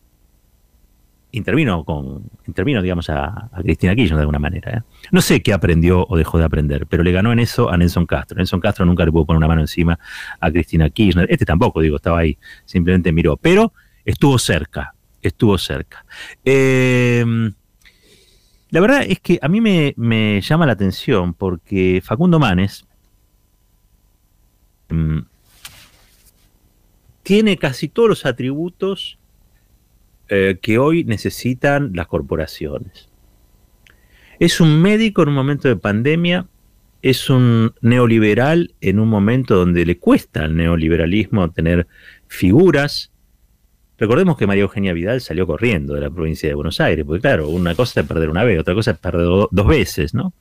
intervino 1.33 1.83
con 1.83 2.23
intervino 2.47 2.81
digamos 2.81 3.09
a, 3.09 3.49
Cristina 3.61 3.93
Kirchner 3.95 4.17
de 4.17 4.21
alguna 4.21 4.39
manera 4.39 4.71
¿eh? 4.71 4.81
no 5.11 5.19
sé 5.21 5.41
qué 5.41 5.51
aprendió 5.51 6.05
o 6.07 6.15
dejó 6.15 6.37
de 6.37 6.45
aprender 6.45 6.87
pero 6.87 7.03
le 7.03 7.11
ganó 7.11 7.33
en 7.33 7.39
eso 7.39 7.69
a 7.69 7.77
Nelson 7.77 8.05
Castro. 8.05 8.37
Nelson 8.37 8.61
Castro 8.61 8.85
nunca 8.85 9.03
le 9.03 9.11
pudo 9.11 9.25
poner 9.25 9.37
una 9.37 9.47
mano 9.47 9.61
encima 9.61 9.99
a 10.39 10.51
Cristina 10.51 10.89
Kirchner. 10.89 11.27
Este 11.29 11.45
tampoco 11.45 11.81
digo 11.81 11.97
estaba 11.97 12.19
ahí 12.19 12.37
simplemente 12.65 13.11
miró. 13.11 13.35
Pero 13.37 13.73
estuvo 14.05 14.37
cerca 14.39 14.93
estuvo 15.23 15.57
cerca. 15.57 16.05
Em, 16.43 17.53
la 18.69 18.79
verdad 18.79 19.05
es 19.07 19.19
que 19.19 19.39
a 19.41 19.47
mí 19.47 19.61
me, 19.61 20.41
llama 20.41 20.65
la 20.65 20.73
atención 20.73 21.33
porque 21.33 22.01
Facundo 22.03 22.39
Manes 22.39 22.85
em, 24.89 25.25
tiene 27.23 27.57
casi 27.57 27.87
todos 27.87 28.09
los 28.09 28.25
atributos 28.25 29.17
eh, 30.35 30.57
que 30.59 30.79
hoy 30.79 31.03
necesitan 31.03 31.91
las 31.93 32.07
corporaciones. 32.07 33.07
Es 34.39 34.59
un 34.59 34.81
médico 34.81 35.21
en 35.21 35.29
un 35.29 35.35
momento 35.35 35.67
de 35.67 35.75
pandemia, 35.75 36.47
es 37.03 37.29
un 37.29 37.75
neoliberal 37.81 38.73
en 38.81 38.99
un 38.99 39.09
momento 39.09 39.55
donde 39.55 39.85
le 39.85 39.99
cuesta 39.99 40.45
al 40.45 40.55
neoliberalismo 40.55 41.51
tener 41.51 41.85
figuras. 42.25 43.11
Recordemos 43.99 44.35
que 44.35 44.47
María 44.47 44.63
Eugenia 44.63 44.93
Vidal 44.93 45.21
salió 45.21 45.45
corriendo 45.45 45.93
de 45.93 46.01
la 46.01 46.09
provincia 46.09 46.49
de 46.49 46.55
Buenos 46.55 46.81
Aires, 46.81 47.05
porque 47.05 47.21
claro, 47.21 47.49
una 47.49 47.75
cosa 47.75 48.01
es 48.01 48.07
perder 48.07 48.31
una 48.31 48.43
vez, 48.43 48.59
otra 48.59 48.73
cosa 48.73 48.89
es 48.89 48.97
perder 48.97 49.27
dos 49.51 49.67
veces, 49.67 50.15
¿no? 50.15 50.33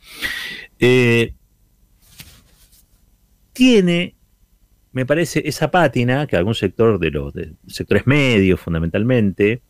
Eh, 0.79 1.35
tiene 3.53 4.15
me 4.93 5.07
parece 5.07 5.43
esa 5.47 5.71
pátina 5.71 6.27
que 6.27 6.37
algún 6.37 6.55
sector 6.55 6.99
de 6.99 7.11
los 7.11 7.35
sectores 7.67 8.07
medios 8.07 8.61
fundamentalmente 8.61 9.63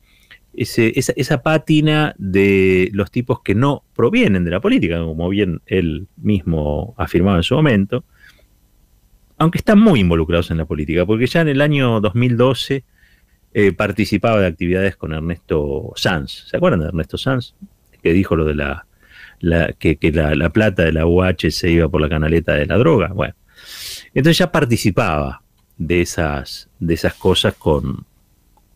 esa, 0.54 1.42
pátina 1.42 2.14
de 2.18 2.90
los 2.92 3.10
tipos 3.10 3.40
que 3.42 3.54
no 3.54 3.84
provienen 3.94 4.44
de 4.44 4.50
la 4.50 4.60
política, 4.60 4.98
como 4.98 5.28
bien 5.28 5.62
él 5.66 6.08
mismo 6.16 6.94
afirmaba 6.98 7.38
en 7.38 7.42
su 7.42 7.54
momento, 7.54 8.04
aunque 9.38 9.58
están 9.58 9.80
muy 9.80 10.00
involucrados 10.00 10.50
en 10.50 10.58
la 10.58 10.66
política, 10.66 11.06
porque 11.06 11.26
ya 11.26 11.40
en 11.40 11.48
el 11.48 11.60
año 11.60 12.00
2012 12.00 12.84
eh, 13.54 13.72
participaba 13.72 14.40
de 14.40 14.46
actividades 14.46 14.96
con 14.96 15.12
Ernesto 15.12 15.92
Sanz. 15.96 16.48
¿Se 16.48 16.56
acuerdan 16.56 16.80
de 16.80 16.86
Ernesto 16.86 17.18
Sanz? 17.18 17.54
Que 18.02 18.12
dijo 18.12 18.36
lo 18.36 18.44
de 18.44 18.54
la, 18.54 18.86
que, 19.78 19.98
la, 20.12 20.34
la, 20.34 20.50
plata 20.50 20.84
de 20.84 20.92
la 20.92 21.06
UH 21.06 21.50
se 21.50 21.70
iba 21.70 21.88
por 21.88 22.00
la 22.00 22.08
canaleta 22.08 22.52
de 22.54 22.66
la 22.66 22.76
droga. 22.76 23.08
Bueno, 23.08 23.34
entonces 24.14 24.38
ya 24.38 24.52
participaba 24.52 25.42
de 25.76 26.02
esas, 26.02 26.68
de 26.78 26.94
esas 26.94 27.14
cosas 27.14 27.54
con, 27.54 28.04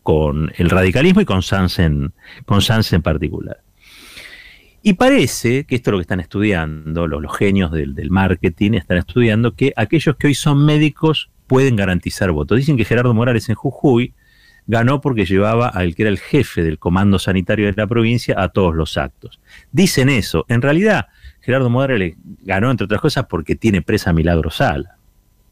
con 0.07 0.53
el 0.55 0.69
radicalismo 0.69 1.19
y 1.19 1.25
con 1.25 1.43
Sanz 1.43 1.79
en, 1.79 2.13
con 2.45 2.61
en 2.69 3.01
particular. 3.01 3.57
Y 4.81 4.93
parece 4.93 5.65
que 5.65 5.75
esto 5.75 5.89
es 5.89 5.91
lo 5.91 5.97
que 5.97 6.03
están 6.03 6.21
estudiando, 6.21 7.07
los, 7.07 7.37
genios 7.37 7.73
del, 7.73 8.09
marketing 8.09 8.75
están 8.75 8.99
estudiando 8.99 9.53
que 9.53 9.73
aquellos 9.75 10.15
que 10.15 10.27
hoy 10.27 10.33
son 10.33 10.65
médicos 10.65 11.29
pueden 11.45 11.75
garantizar 11.75 12.31
votos. 12.31 12.57
Dicen 12.57 12.77
que 12.77 12.85
Gerardo 12.85 13.13
Morales 13.13 13.49
en 13.49 13.55
Jujuy 13.55 14.13
ganó 14.65 15.01
porque 15.01 15.25
llevaba 15.25 15.67
al 15.67 15.93
que 15.93 16.03
era 16.03 16.09
el 16.09 16.19
jefe 16.19 16.63
del 16.63 16.79
comando 16.79 17.19
sanitario 17.19 17.65
de 17.65 17.73
la 17.75 17.85
provincia 17.85 18.41
a 18.41 18.47
todos 18.47 18.73
los 18.73 18.97
actos. 18.97 19.41
Dicen 19.73 20.07
eso. 20.07 20.45
En 20.47 20.61
realidad, 20.61 21.07
Gerardo 21.41 21.69
Morales 21.69 22.15
ganó, 22.43 22.71
entre 22.71 22.85
otras 22.85 23.01
cosas, 23.01 23.25
porque 23.25 23.57
tiene 23.57 23.81
presa 23.81 24.13
Milagro 24.13 24.51
Sala. 24.51 24.96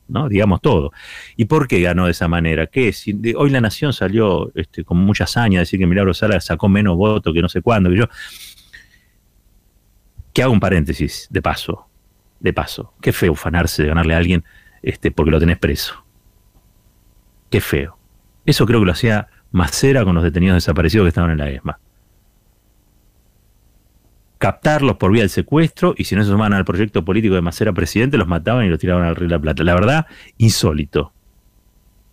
¿No? 0.08 0.30
Digamos 0.30 0.62
todo. 0.62 0.92
¿Y 1.36 1.46
por 1.46 1.68
qué 1.68 1.82
ganó 1.82 2.06
de 2.06 2.12
esa 2.12 2.28
manera? 2.28 2.68
¿Qué? 2.68 2.94
Si 2.94 3.18
hoy 3.36 3.50
la 3.50 3.62
Nación 3.62 3.94
salió 3.94 4.52
este, 4.56 4.84
con 4.84 4.98
mucha 4.98 5.26
hazaña 5.26 5.60
a 5.60 5.62
decir 5.62 5.80
que 5.80 5.88
Milagro 5.88 6.14
Sala 6.14 6.40
sacó 6.40 6.70
menos 6.70 6.96
votos 6.96 7.34
que 7.34 7.42
no 7.42 7.50
sé 7.50 7.62
cuándo, 7.62 7.90
que 7.90 7.98
yo. 7.98 8.06
Que 10.34 10.44
hago 10.44 10.54
un 10.54 10.60
paréntesis, 10.60 11.28
de 11.30 11.42
paso. 11.42 11.88
De 12.40 12.54
paso. 12.54 12.94
Qué 13.02 13.12
feo 13.12 13.32
ufanarse 13.32 13.84
de 13.84 13.90
ganarle 13.90 14.14
a 14.14 14.18
alguien 14.18 14.44
este, 14.82 15.12
porque 15.12 15.32
lo 15.32 15.40
tenés 15.40 15.58
preso. 15.58 16.06
Qué 17.50 17.62
feo. 17.62 17.98
Eso 18.46 18.66
creo 18.66 18.80
que 18.80 18.86
lo 18.86 18.92
hacía 18.92 19.28
Macera 19.52 20.04
con 20.04 20.16
los 20.16 20.24
detenidos 20.24 20.58
desaparecidos 20.58 21.06
que 21.06 21.10
estaban 21.10 21.32
en 21.32 21.38
la 21.38 21.50
ESMA 21.50 21.80
captarlos 24.38 24.98
por 24.98 25.12
vía 25.12 25.22
del 25.22 25.30
secuestro 25.30 25.96
y 25.98 26.06
si 26.06 26.16
no 26.16 26.24
se 26.24 26.30
sumaban 26.30 26.54
al 26.54 26.66
proyecto 26.66 27.06
político 27.06 27.36
de 27.36 27.42
Macera 27.42 27.74
presidente, 27.74 28.18
los 28.18 28.28
mataban 28.28 28.66
y 28.66 28.70
los 28.70 28.80
tiraban 28.80 29.04
al 29.04 29.16
Río 29.16 29.30
la 29.30 29.40
Plata. 29.40 29.64
La 29.64 29.74
verdad, 29.74 30.08
insólito. 30.38 31.14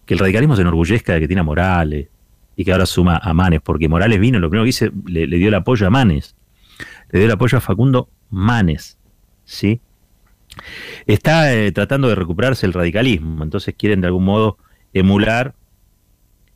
Que 0.07 0.15
el 0.15 0.21
radicalismo 0.21 0.57
se 0.57 0.63
enorgullezca 0.63 1.15
de 1.15 1.21
que 1.21 1.27
tiene 1.27 1.41
a 1.41 1.45
Morales 1.45 2.09
y 2.57 2.65
que 2.65 2.73
ahora 2.73 2.87
suma 2.87 3.17
a 3.17 3.33
Manes, 3.33 3.61
porque 3.63 3.89
Morales 3.89 4.21
vino, 4.21 4.39
lo 4.39 4.51
primero 4.51 4.65
que 4.65 4.71
hice, 4.71 4.93
le, 5.07 5.27
dio 5.27 5.49
el 5.49 5.55
apoyo 5.55 5.87
a 5.87 5.91
Manes. 5.91 6.37
Le 7.11 7.21
dio 7.21 7.27
el 7.27 7.33
apoyo 7.33 7.59
a 7.59 7.61
Facundo 7.61 8.09
Manes. 8.31 8.99
¿Sí? 9.45 9.81
Está 11.07 11.55
eh, 11.55 11.73
tratando 11.73 12.09
de 12.09 12.15
recuperarse 12.15 12.67
el 12.67 12.73
radicalismo, 12.73 13.43
entonces 13.43 13.75
quieren 13.77 14.01
de 14.01 14.09
algún 14.09 14.25
modo 14.25 14.59
emular, 14.93 15.55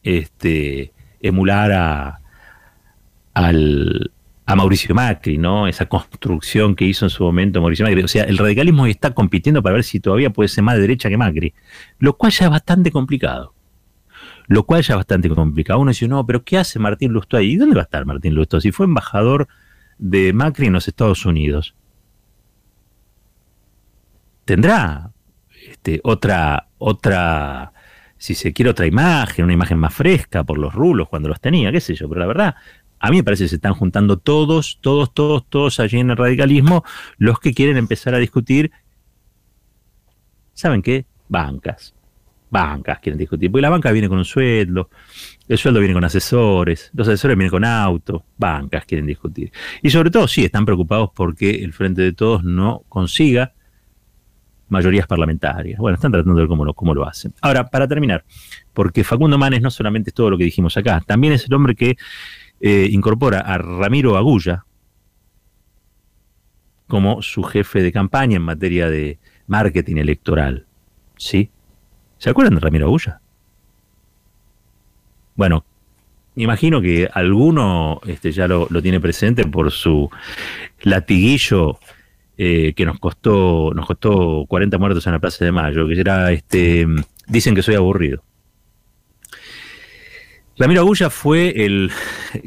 este, 0.02 0.92
emular 1.20 1.72
a, 1.72 2.20
al, 3.32 4.12
a 4.46 4.54
Mauricio 4.54 4.94
Macri, 4.94 5.38
¿no? 5.38 5.66
Esa 5.66 5.86
construcción 5.86 6.76
que 6.76 6.84
hizo 6.84 7.04
en 7.04 7.10
su 7.10 7.24
momento 7.24 7.60
Mauricio 7.60 7.84
Macri. 7.84 8.02
O 8.02 8.08
sea, 8.08 8.24
el 8.24 8.38
radicalismo 8.38 8.86
está 8.86 9.12
compitiendo 9.12 9.62
para 9.62 9.74
ver 9.74 9.84
si 9.84 9.98
todavía 10.00 10.30
puede 10.30 10.48
ser 10.48 10.62
más 10.62 10.76
de 10.76 10.82
derecha 10.82 11.08
que 11.08 11.16
Macri, 11.16 11.52
lo 11.98 12.16
cual 12.16 12.32
ya 12.32 12.46
es 12.46 12.50
bastante 12.50 12.92
complicado. 12.92 13.54
Lo 14.46 14.64
cual 14.64 14.82
ya 14.82 14.94
es 14.94 14.98
bastante 14.98 15.28
complicado. 15.28 15.80
Uno 15.80 15.90
dice, 15.90 16.06
no, 16.06 16.24
pero 16.24 16.44
¿qué 16.44 16.58
hace 16.58 16.78
Martín 16.78 17.12
Lustó 17.12 17.36
ahí? 17.36 17.52
¿Y 17.52 17.56
dónde 17.56 17.74
va 17.74 17.82
a 17.82 17.84
estar 17.84 18.06
Martín 18.06 18.34
Lustó? 18.34 18.60
Si 18.60 18.70
fue 18.70 18.86
embajador 18.86 19.48
de 19.98 20.32
Macri 20.32 20.66
en 20.66 20.74
los 20.74 20.86
Estados 20.86 21.26
Unidos. 21.26 21.74
Tendrá 24.44 25.10
este, 25.70 26.00
otra, 26.04 26.68
otra, 26.78 27.72
si 28.16 28.34
se 28.34 28.52
quiere, 28.52 28.70
otra 28.70 28.86
imagen, 28.86 29.44
una 29.44 29.54
imagen 29.54 29.78
más 29.78 29.94
fresca 29.94 30.44
por 30.44 30.58
los 30.58 30.72
rulos 30.72 31.08
cuando 31.08 31.28
los 31.28 31.40
tenía, 31.40 31.72
qué 31.72 31.80
sé 31.80 31.94
yo, 31.94 32.08
pero 32.08 32.20
la 32.20 32.26
verdad, 32.26 32.54
a 32.98 33.10
mí 33.10 33.18
me 33.18 33.24
parece 33.24 33.44
que 33.44 33.48
se 33.48 33.56
están 33.56 33.74
juntando 33.74 34.18
todos, 34.18 34.78
todos, 34.80 35.12
todos, 35.12 35.44
todos 35.48 35.80
allí 35.80 35.98
en 35.98 36.10
el 36.10 36.16
radicalismo, 36.16 36.84
los 37.18 37.38
que 37.40 37.52
quieren 37.52 37.76
empezar 37.76 38.14
a 38.14 38.18
discutir, 38.18 38.72
¿saben 40.54 40.82
qué? 40.82 41.06
Bancas. 41.28 41.94
Bancas 42.48 43.00
quieren 43.00 43.18
discutir, 43.18 43.50
porque 43.50 43.62
la 43.62 43.70
banca 43.70 43.90
viene 43.92 44.08
con 44.08 44.18
un 44.18 44.24
sueldo, 44.24 44.88
el 45.48 45.58
sueldo 45.58 45.80
viene 45.80 45.94
con 45.94 46.04
asesores, 46.04 46.90
los 46.94 47.08
asesores 47.08 47.36
vienen 47.36 47.50
con 47.50 47.64
auto, 47.64 48.24
bancas 48.38 48.84
quieren 48.86 49.06
discutir. 49.06 49.52
Y 49.82 49.90
sobre 49.90 50.10
todo, 50.10 50.28
sí, 50.28 50.44
están 50.44 50.64
preocupados 50.64 51.10
porque 51.14 51.50
el 51.50 51.72
Frente 51.72 52.02
de 52.02 52.12
Todos 52.12 52.44
no 52.44 52.84
consiga 52.88 53.52
mayorías 54.68 55.06
parlamentarias. 55.06 55.78
Bueno, 55.78 55.94
están 55.94 56.12
tratando 56.12 56.34
de 56.34 56.42
ver 56.42 56.48
cómo 56.48 56.64
lo, 56.64 56.74
cómo 56.74 56.94
lo 56.94 57.06
hacen. 57.06 57.32
Ahora, 57.40 57.66
para 57.66 57.86
terminar, 57.86 58.24
porque 58.72 59.04
Facundo 59.04 59.38
Manes 59.38 59.62
no 59.62 59.70
solamente 59.70 60.10
es 60.10 60.14
todo 60.14 60.30
lo 60.30 60.38
que 60.38 60.44
dijimos 60.44 60.76
acá, 60.76 61.02
también 61.06 61.32
es 61.32 61.46
el 61.46 61.54
hombre 61.54 61.74
que 61.74 61.96
eh, 62.60 62.88
incorpora 62.90 63.40
a 63.40 63.58
Ramiro 63.58 64.16
Agulla 64.16 64.64
como 66.86 67.20
su 67.22 67.42
jefe 67.42 67.82
de 67.82 67.92
campaña 67.92 68.36
en 68.36 68.42
materia 68.42 68.88
de 68.88 69.18
marketing 69.46 69.96
electoral. 69.96 70.66
¿Sí? 71.16 71.50
¿Se 72.18 72.30
acuerdan 72.30 72.54
de 72.54 72.60
Ramiro 72.60 72.86
Agulla? 72.86 73.20
Bueno, 75.34 75.64
imagino 76.36 76.80
que 76.80 77.08
alguno 77.12 78.00
este, 78.06 78.32
ya 78.32 78.48
lo, 78.48 78.68
tiene 78.82 79.00
presente 79.00 79.44
por 79.44 79.70
su 79.70 80.10
latiguillo 80.82 81.78
eh, 82.38 82.74
que 82.74 82.84
nos 82.84 82.98
costó, 82.98 83.72
nos 83.74 83.86
costó 83.86 84.44
40 84.46 84.76
muertos 84.78 85.06
en 85.06 85.12
la 85.14 85.18
Plaza 85.18 85.44
de 85.44 85.52
Mayo, 85.52 85.86
que 85.88 85.98
era 85.98 86.30
este, 86.32 86.86
dicen 87.26 87.54
que 87.54 87.62
soy 87.62 87.76
aburrido. 87.76 88.22
Ramiro 90.58 90.80
Agulla 90.82 91.10
fue 91.10 91.64
el, 91.64 91.90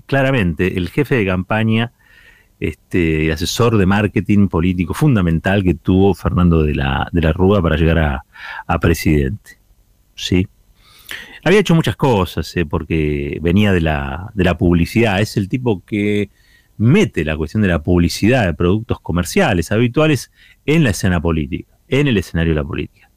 claramente 0.06 0.78
el 0.78 0.90
jefe 0.90 1.16
de 1.16 1.26
campaña, 1.26 1.92
este, 2.60 3.32
asesor 3.32 3.78
de 3.78 3.86
marketing 3.86 4.48
político 4.48 4.94
fundamental 4.94 5.64
que 5.64 5.76
tuvo 5.76 6.14
Fernando 6.14 6.64
de 6.64 6.76
la, 6.76 7.08
de 7.12 7.22
la 7.22 7.34
Rúa 7.34 7.62
para 7.62 7.78
llegar 7.78 8.24
a, 8.68 8.80
presidente. 8.80 9.60
¿sí? 10.16 10.48
Había 11.44 11.60
hecho 11.60 11.74
muchas 11.76 11.96
cosas, 11.96 12.56
¿eh? 12.58 12.66
porque 12.66 13.40
venía 13.42 13.72
de 13.72 13.82
la, 13.82 14.30
de 14.34 14.44
la 14.44 14.58
publicidad. 14.58 15.22
Es 15.22 15.38
el 15.38 15.48
tipo 15.48 15.84
que 15.86 16.30
mete 16.80 17.26
la 17.26 17.38
cuestión 17.38 17.62
de 17.62 17.68
la 17.68 17.84
publicidad 17.84 18.46
de 18.46 18.54
productos 18.54 19.00
comerciales 19.02 19.72
habituales 19.72 20.32
en 20.66 20.84
la 20.84 20.92
escena 20.92 21.22
política, 21.22 21.78
en 21.90 22.08
el 22.08 22.18
escenario 22.18 22.54
de 22.54 22.62
la 22.62 22.66
política. 22.66 23.10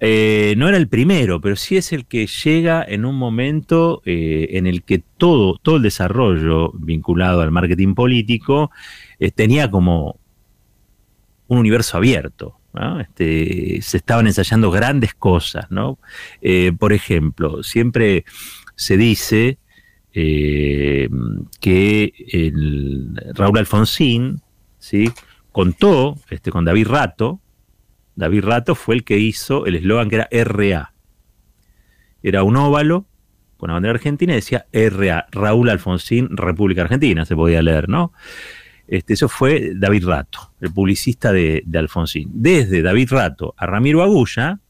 Eh, 0.00 0.54
no 0.56 0.68
era 0.68 0.78
el 0.78 0.88
primero, 0.88 1.40
pero 1.40 1.56
sí 1.56 1.76
es 1.76 1.92
el 1.92 2.06
que 2.06 2.26
llega 2.26 2.84
en 2.86 3.04
un 3.04 3.16
momento 3.16 4.00
eh, 4.06 4.48
en 4.52 4.66
el 4.66 4.82
que 4.82 5.02
todo, 5.18 5.58
todo 5.58 5.76
el 5.76 5.82
desarrollo 5.82 6.72
vinculado 6.72 7.42
al 7.42 7.50
marketing 7.50 7.94
político 7.94 8.70
eh, 9.18 9.30
tenía 9.30 9.70
como 9.70 10.18
un 11.48 11.58
universo 11.58 11.96
abierto. 11.96 12.54
Este, 13.00 13.82
se 13.82 13.96
estaban 13.96 14.28
ensayando 14.28 14.70
grandes 14.70 15.12
cosas, 15.12 15.68
¿no? 15.68 15.98
por 16.78 16.92
ejemplo, 16.92 17.64
siempre 17.64 18.24
se 18.76 18.96
dice 18.96 19.58
que 21.60 22.12
el 22.32 23.20
Raúl 23.34 23.58
Alfonsín 23.58 24.40
¿sí? 24.78 25.10
contó 25.52 26.16
este, 26.30 26.50
con 26.50 26.64
David 26.64 26.88
Rato, 26.88 27.40
David 28.16 28.44
Rato 28.44 28.74
fue 28.74 28.96
el 28.96 29.04
que 29.04 29.18
hizo 29.18 29.66
el 29.66 29.76
eslogan 29.76 30.08
que 30.08 30.16
era 30.16 30.28
RA. 30.44 30.92
Era 32.22 32.42
un 32.42 32.56
óvalo 32.56 33.06
con 33.56 33.68
la 33.68 33.74
bandera 33.74 33.94
argentina 33.94 34.32
y 34.32 34.36
decía 34.36 34.66
RA, 34.72 35.26
Raúl 35.30 35.68
Alfonsín, 35.68 36.36
República 36.36 36.82
Argentina, 36.82 37.24
se 37.24 37.36
podía 37.36 37.62
leer, 37.62 37.88
¿no? 37.88 38.12
Este, 38.86 39.12
eso 39.12 39.28
fue 39.28 39.72
David 39.74 40.06
Rato, 40.06 40.52
el 40.60 40.72
publicista 40.72 41.30
de, 41.32 41.62
Alfonsín. 41.74 42.30
Desde 42.32 42.82
David 42.82 43.10
Rato 43.10 43.54
a 43.56 43.66
Ramiro 43.66 44.02
Agulla, 44.02 44.60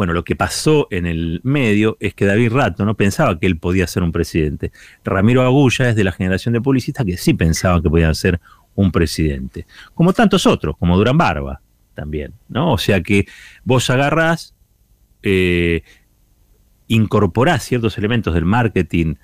bueno, 0.00 0.14
lo 0.14 0.24
que 0.24 0.34
pasó 0.34 0.88
en 0.90 1.04
el 1.04 1.42
medio 1.44 1.98
es 2.00 2.14
que 2.14 2.24
David 2.24 2.52
Rato 2.52 2.86
no 2.86 2.96
pensaba 2.96 3.38
que 3.38 3.46
él 3.46 3.58
podía 3.58 3.86
ser 3.86 4.02
un 4.02 4.12
presidente. 4.12 4.72
Ramiro 5.04 5.42
Agulla 5.42 5.90
es 5.90 5.94
de 5.94 6.04
la 6.04 6.12
generación 6.12 6.54
de 6.54 6.62
publicistas 6.62 7.04
que 7.04 7.18
sí 7.18 7.34
pensaban 7.34 7.82
que 7.82 7.90
podían 7.90 8.14
ser 8.14 8.40
un 8.74 8.92
presidente. 8.92 9.66
Como 9.92 10.14
tantos 10.14 10.46
otros, 10.46 10.78
como 10.78 10.96
Durán 10.96 11.18
Barba 11.18 11.60
también, 11.92 12.32
¿no? 12.48 12.72
O 12.72 12.78
sea 12.78 13.02
que 13.02 13.26
vos 13.62 13.90
agarrás, 13.90 14.54
eh, 15.22 15.82
incorporás 16.88 17.62
ciertos 17.62 17.98
elementos 17.98 18.32
del 18.32 18.46
marketing 18.46 19.16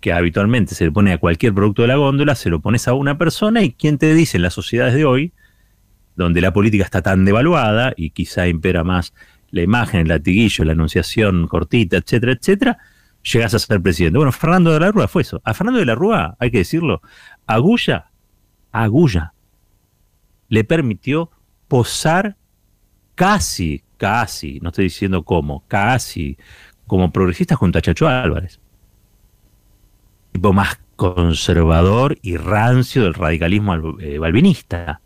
que 0.00 0.14
habitualmente 0.14 0.74
se 0.74 0.86
le 0.86 0.92
pone 0.92 1.12
a 1.12 1.18
cualquier 1.18 1.52
producto 1.52 1.82
de 1.82 1.88
la 1.88 1.96
góndola, 1.96 2.36
se 2.36 2.48
lo 2.48 2.60
pones 2.60 2.88
a 2.88 2.94
una 2.94 3.18
persona 3.18 3.62
y 3.62 3.72
quien 3.74 3.98
te 3.98 4.14
dice 4.14 4.38
en 4.38 4.44
las 4.44 4.54
sociedades 4.54 4.94
de 4.94 5.04
hoy, 5.04 5.34
donde 6.16 6.40
la 6.40 6.54
política 6.54 6.84
está 6.84 7.02
tan 7.02 7.26
devaluada 7.26 7.92
y 7.98 8.10
quizá 8.10 8.48
impera 8.48 8.82
más 8.82 9.12
la 9.52 9.62
imagen, 9.62 10.00
el 10.00 10.08
latiguillo, 10.08 10.64
la 10.64 10.72
anunciación 10.72 11.46
cortita, 11.46 11.98
etcétera, 11.98 12.32
etcétera, 12.32 12.78
llegas 13.22 13.54
a 13.54 13.58
ser 13.58 13.80
presidente. 13.80 14.18
Bueno, 14.18 14.32
Fernando 14.32 14.72
de 14.72 14.80
la 14.80 14.90
Rúa 14.90 15.06
fue 15.06 15.22
eso. 15.22 15.40
A 15.44 15.54
Fernando 15.54 15.78
de 15.78 15.86
la 15.86 15.94
Rúa, 15.94 16.36
hay 16.40 16.50
que 16.50 16.58
decirlo, 16.58 17.02
Agulla, 17.46 18.10
Agulla, 18.72 19.34
le 20.48 20.64
permitió 20.64 21.30
posar 21.68 22.36
casi, 23.14 23.84
casi, 23.98 24.58
no 24.60 24.70
estoy 24.70 24.84
diciendo 24.84 25.22
cómo, 25.22 25.64
casi 25.68 26.36
como 26.86 27.12
progresista 27.12 27.54
junto 27.54 27.78
a 27.78 27.82
Chacho 27.82 28.08
Álvarez. 28.08 28.58
Tipo 30.32 30.52
más 30.52 30.80
conservador 30.96 32.18
y 32.22 32.36
rancio 32.36 33.04
del 33.04 33.14
radicalismo 33.14 33.98
eh, 34.00 34.18
balvinista. 34.18 35.00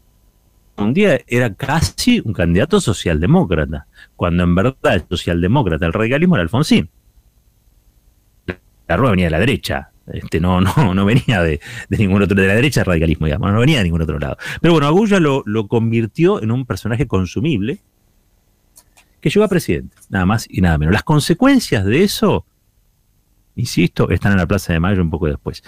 Un 0.79 0.93
día 0.93 1.21
era 1.27 1.55
casi 1.55 2.21
un 2.25 2.33
candidato 2.33 2.81
socialdemócrata, 2.81 3.87
cuando 4.15 4.45
en 4.45 4.55
verdad 4.55 4.95
el 4.95 5.05
socialdemócrata, 5.09 5.87
el 5.87 5.93
radicalismo 5.93 6.37
era 6.37 6.43
Alfonsín. 6.43 6.91
La 8.89 8.97
rueda 8.97 9.13
venía 9.13 9.27
de 9.27 9.31
la 9.31 9.39
derecha, 9.39 9.91
este, 10.07 10.39
no, 10.39 10.61
no, 10.61 10.95
no 10.95 11.05
venía 11.05 11.43
de, 11.43 11.61
ningún 11.89 12.23
otro, 12.23 12.37
de 12.37 12.47
la 12.47 12.55
derecha 12.55 12.81
del 12.81 12.87
radicalismo, 12.87 13.27
digamos, 13.27 13.51
no 13.53 13.61
venía 13.61 13.79
de 13.79 13.85
ningún 13.85 14.03
otro 14.03 14.19
lado. 14.19 14.37
Pero 14.61 14.75
bueno, 14.75 14.87
Agulla 14.87 15.19
lo, 15.19 15.43
lo 15.47 15.67
convirtió 15.67 16.43
en 16.43 16.51
un 16.51 16.67
personaje 16.67 17.07
consumible 17.07 17.81
que 19.21 19.31
llegó 19.31 19.45
a 19.45 19.49
presidente, 19.49 19.97
nada 20.11 20.27
más 20.27 20.47
y 20.49 20.61
nada 20.61 20.79
menos. 20.79 20.93
Las 20.93 21.03
consecuencias 21.03 21.85
de 21.85 22.05
eso, 22.05 22.45
insisto, 23.57 24.11
están 24.11 24.33
en 24.33 24.39
la 24.39 24.47
Plaza 24.47 24.73
de 24.73 24.81
Mayo 24.81 25.03
un 25.03 25.11
poco 25.11 25.27
después. 25.27 25.65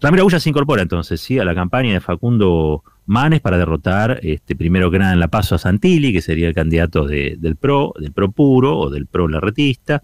Ramiro 0.00 0.22
Agulla 0.22 0.40
se 0.40 0.50
incorpora 0.50 0.82
entonces 0.82 1.20
sí 1.20 1.38
a 1.38 1.44
la 1.44 1.54
campaña 1.54 1.92
de 1.92 2.00
Facundo 2.00 2.84
Manes 3.06 3.40
para 3.40 3.58
derrotar, 3.58 4.20
este, 4.22 4.56
primero 4.56 4.90
que 4.90 4.98
nada 4.98 5.12
en 5.12 5.20
la 5.20 5.28
paso 5.28 5.54
a 5.54 5.58
Santilli, 5.58 6.12
que 6.12 6.20
sería 6.20 6.48
el 6.48 6.54
candidato 6.54 7.06
del 7.06 7.56
PRO, 7.56 7.94
del 7.98 8.12
PRO 8.12 8.30
puro 8.32 8.76
o 8.76 8.90
del 8.90 9.06
PRO 9.06 9.28
larretista. 9.28 10.02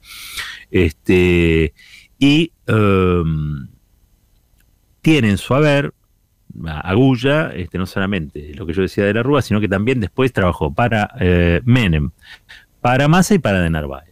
Este, 0.70 1.74
y 2.18 2.52
em, 2.66 3.68
tiene 5.00 5.30
en 5.30 5.38
su 5.38 5.54
haber 5.54 5.92
Agulla, 6.64 7.50
este, 7.54 7.78
no 7.78 7.86
solamente 7.86 8.54
lo 8.54 8.66
que 8.66 8.74
yo 8.74 8.82
decía 8.82 9.04
de 9.04 9.14
la 9.14 9.22
Rúa, 9.22 9.42
sino 9.42 9.60
que 9.60 9.68
también 9.68 10.00
después 10.00 10.32
trabajó 10.32 10.72
para 10.72 11.10
eh, 11.18 11.60
Menem, 11.64 12.10
para 12.80 13.08
Massa 13.08 13.34
y 13.34 13.38
para 13.38 13.60
De 13.60 13.70
Narváez. 13.70 14.11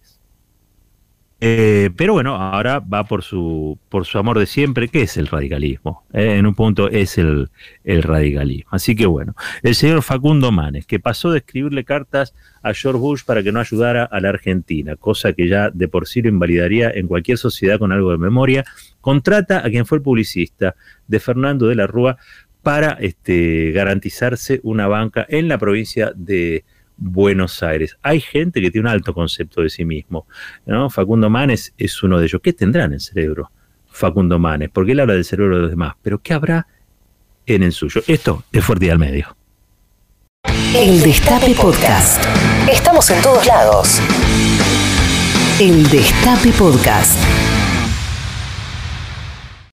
Eh, 1.43 1.89
pero 1.97 2.13
bueno, 2.13 2.37
ahora 2.37 2.81
va 2.81 3.05
por 3.05 3.23
su, 3.23 3.79
por 3.89 4.05
su 4.05 4.19
amor 4.19 4.39
de 4.39 4.45
siempre, 4.45 4.89
que 4.89 5.03
es 5.03 5.17
el 5.17 5.27
radicalismo. 5.27 6.05
Eh, 6.13 6.37
en 6.37 6.47
un 6.47 6.55
punto 6.55 6.91
es 6.91 7.17
el, 7.17 7.49
el, 7.83 8.03
radicalismo. 8.03 8.71
Así 8.73 8.95
que 8.95 9.07
bueno, 9.07 9.35
el 9.63 9.75
señor 9.75 10.03
Facundo 10.03 10.53
Manes, 10.53 10.87
que 10.87 11.01
pasó 11.01 11.31
de 11.31 11.39
escribirle 11.39 11.85
cartas 11.85 12.35
a 12.63 12.75
George 12.75 13.01
Bush 13.01 13.25
para 13.25 13.43
que 13.43 13.53
no 13.53 13.61
ayudara 13.61 14.05
a 14.05 14.21
la 14.21 14.29
Argentina, 14.29 14.97
cosa 14.97 15.33
que 15.33 15.49
ya 15.49 15.71
de 15.71 15.89
por 15.89 16.07
sí 16.07 16.21
lo 16.21 16.29
invalidaría 16.29 16.91
en 16.91 17.07
cualquier 17.07 17.39
sociedad 17.39 17.79
con 17.79 17.91
algo 17.91 18.11
de 18.11 18.19
memoria, 18.19 18.65
contrata 19.01 19.65
a 19.65 19.71
quien 19.71 19.87
fue 19.87 19.97
el 19.97 20.03
publicista 20.03 20.75
de 21.09 21.21
Fernando 21.21 21.69
de 21.69 21.75
la 21.75 21.87
Rúa 21.87 22.19
para 22.63 22.93
este, 23.01 23.73
garantizarse 23.73 24.61
una 24.63 24.87
banca 24.87 25.25
en 25.27 25.49
la 25.49 25.57
provincia 25.57 26.13
de 26.15 26.65
Buenos 27.01 27.63
Aires. 27.63 27.97
Hay 28.03 28.21
gente 28.21 28.61
que 28.61 28.71
tiene 28.71 28.89
un 28.89 28.95
alto 28.95 29.15
concepto 29.15 29.63
de 29.63 29.71
sí 29.71 29.85
mismo. 29.85 30.27
¿no? 30.67 30.91
Facundo 30.91 31.29
Manes 31.31 31.75
es 31.79 32.03
uno 32.03 32.19
de 32.19 32.27
ellos. 32.27 32.41
¿Qué 32.43 32.53
tendrá 32.53 32.85
en 32.85 32.93
el 32.93 33.01
cerebro 33.01 33.51
Facundo 33.91 34.39
Manes? 34.39 34.69
Porque 34.73 34.93
él 34.93 35.01
habla 35.01 35.15
del 35.15 35.25
cerebro 35.25 35.57
de 35.57 35.63
los 35.63 35.71
demás. 35.71 35.95
Pero 36.03 36.21
¿qué 36.21 36.35
habrá 36.35 36.67
en 37.47 37.63
el 37.63 37.73
suyo? 37.73 38.03
Esto 38.07 38.45
es 38.53 38.65
Fuerte 38.65 38.91
al 38.91 38.99
Medio. 38.99 39.35
El 40.77 41.01
Destape 41.01 41.55
Podcast. 41.55 42.23
Estamos 42.71 43.09
en 43.11 43.23
todos 43.23 43.47
lados. 43.47 44.01
El 45.59 45.89
Destape 45.89 46.53
Podcast. 46.53 47.19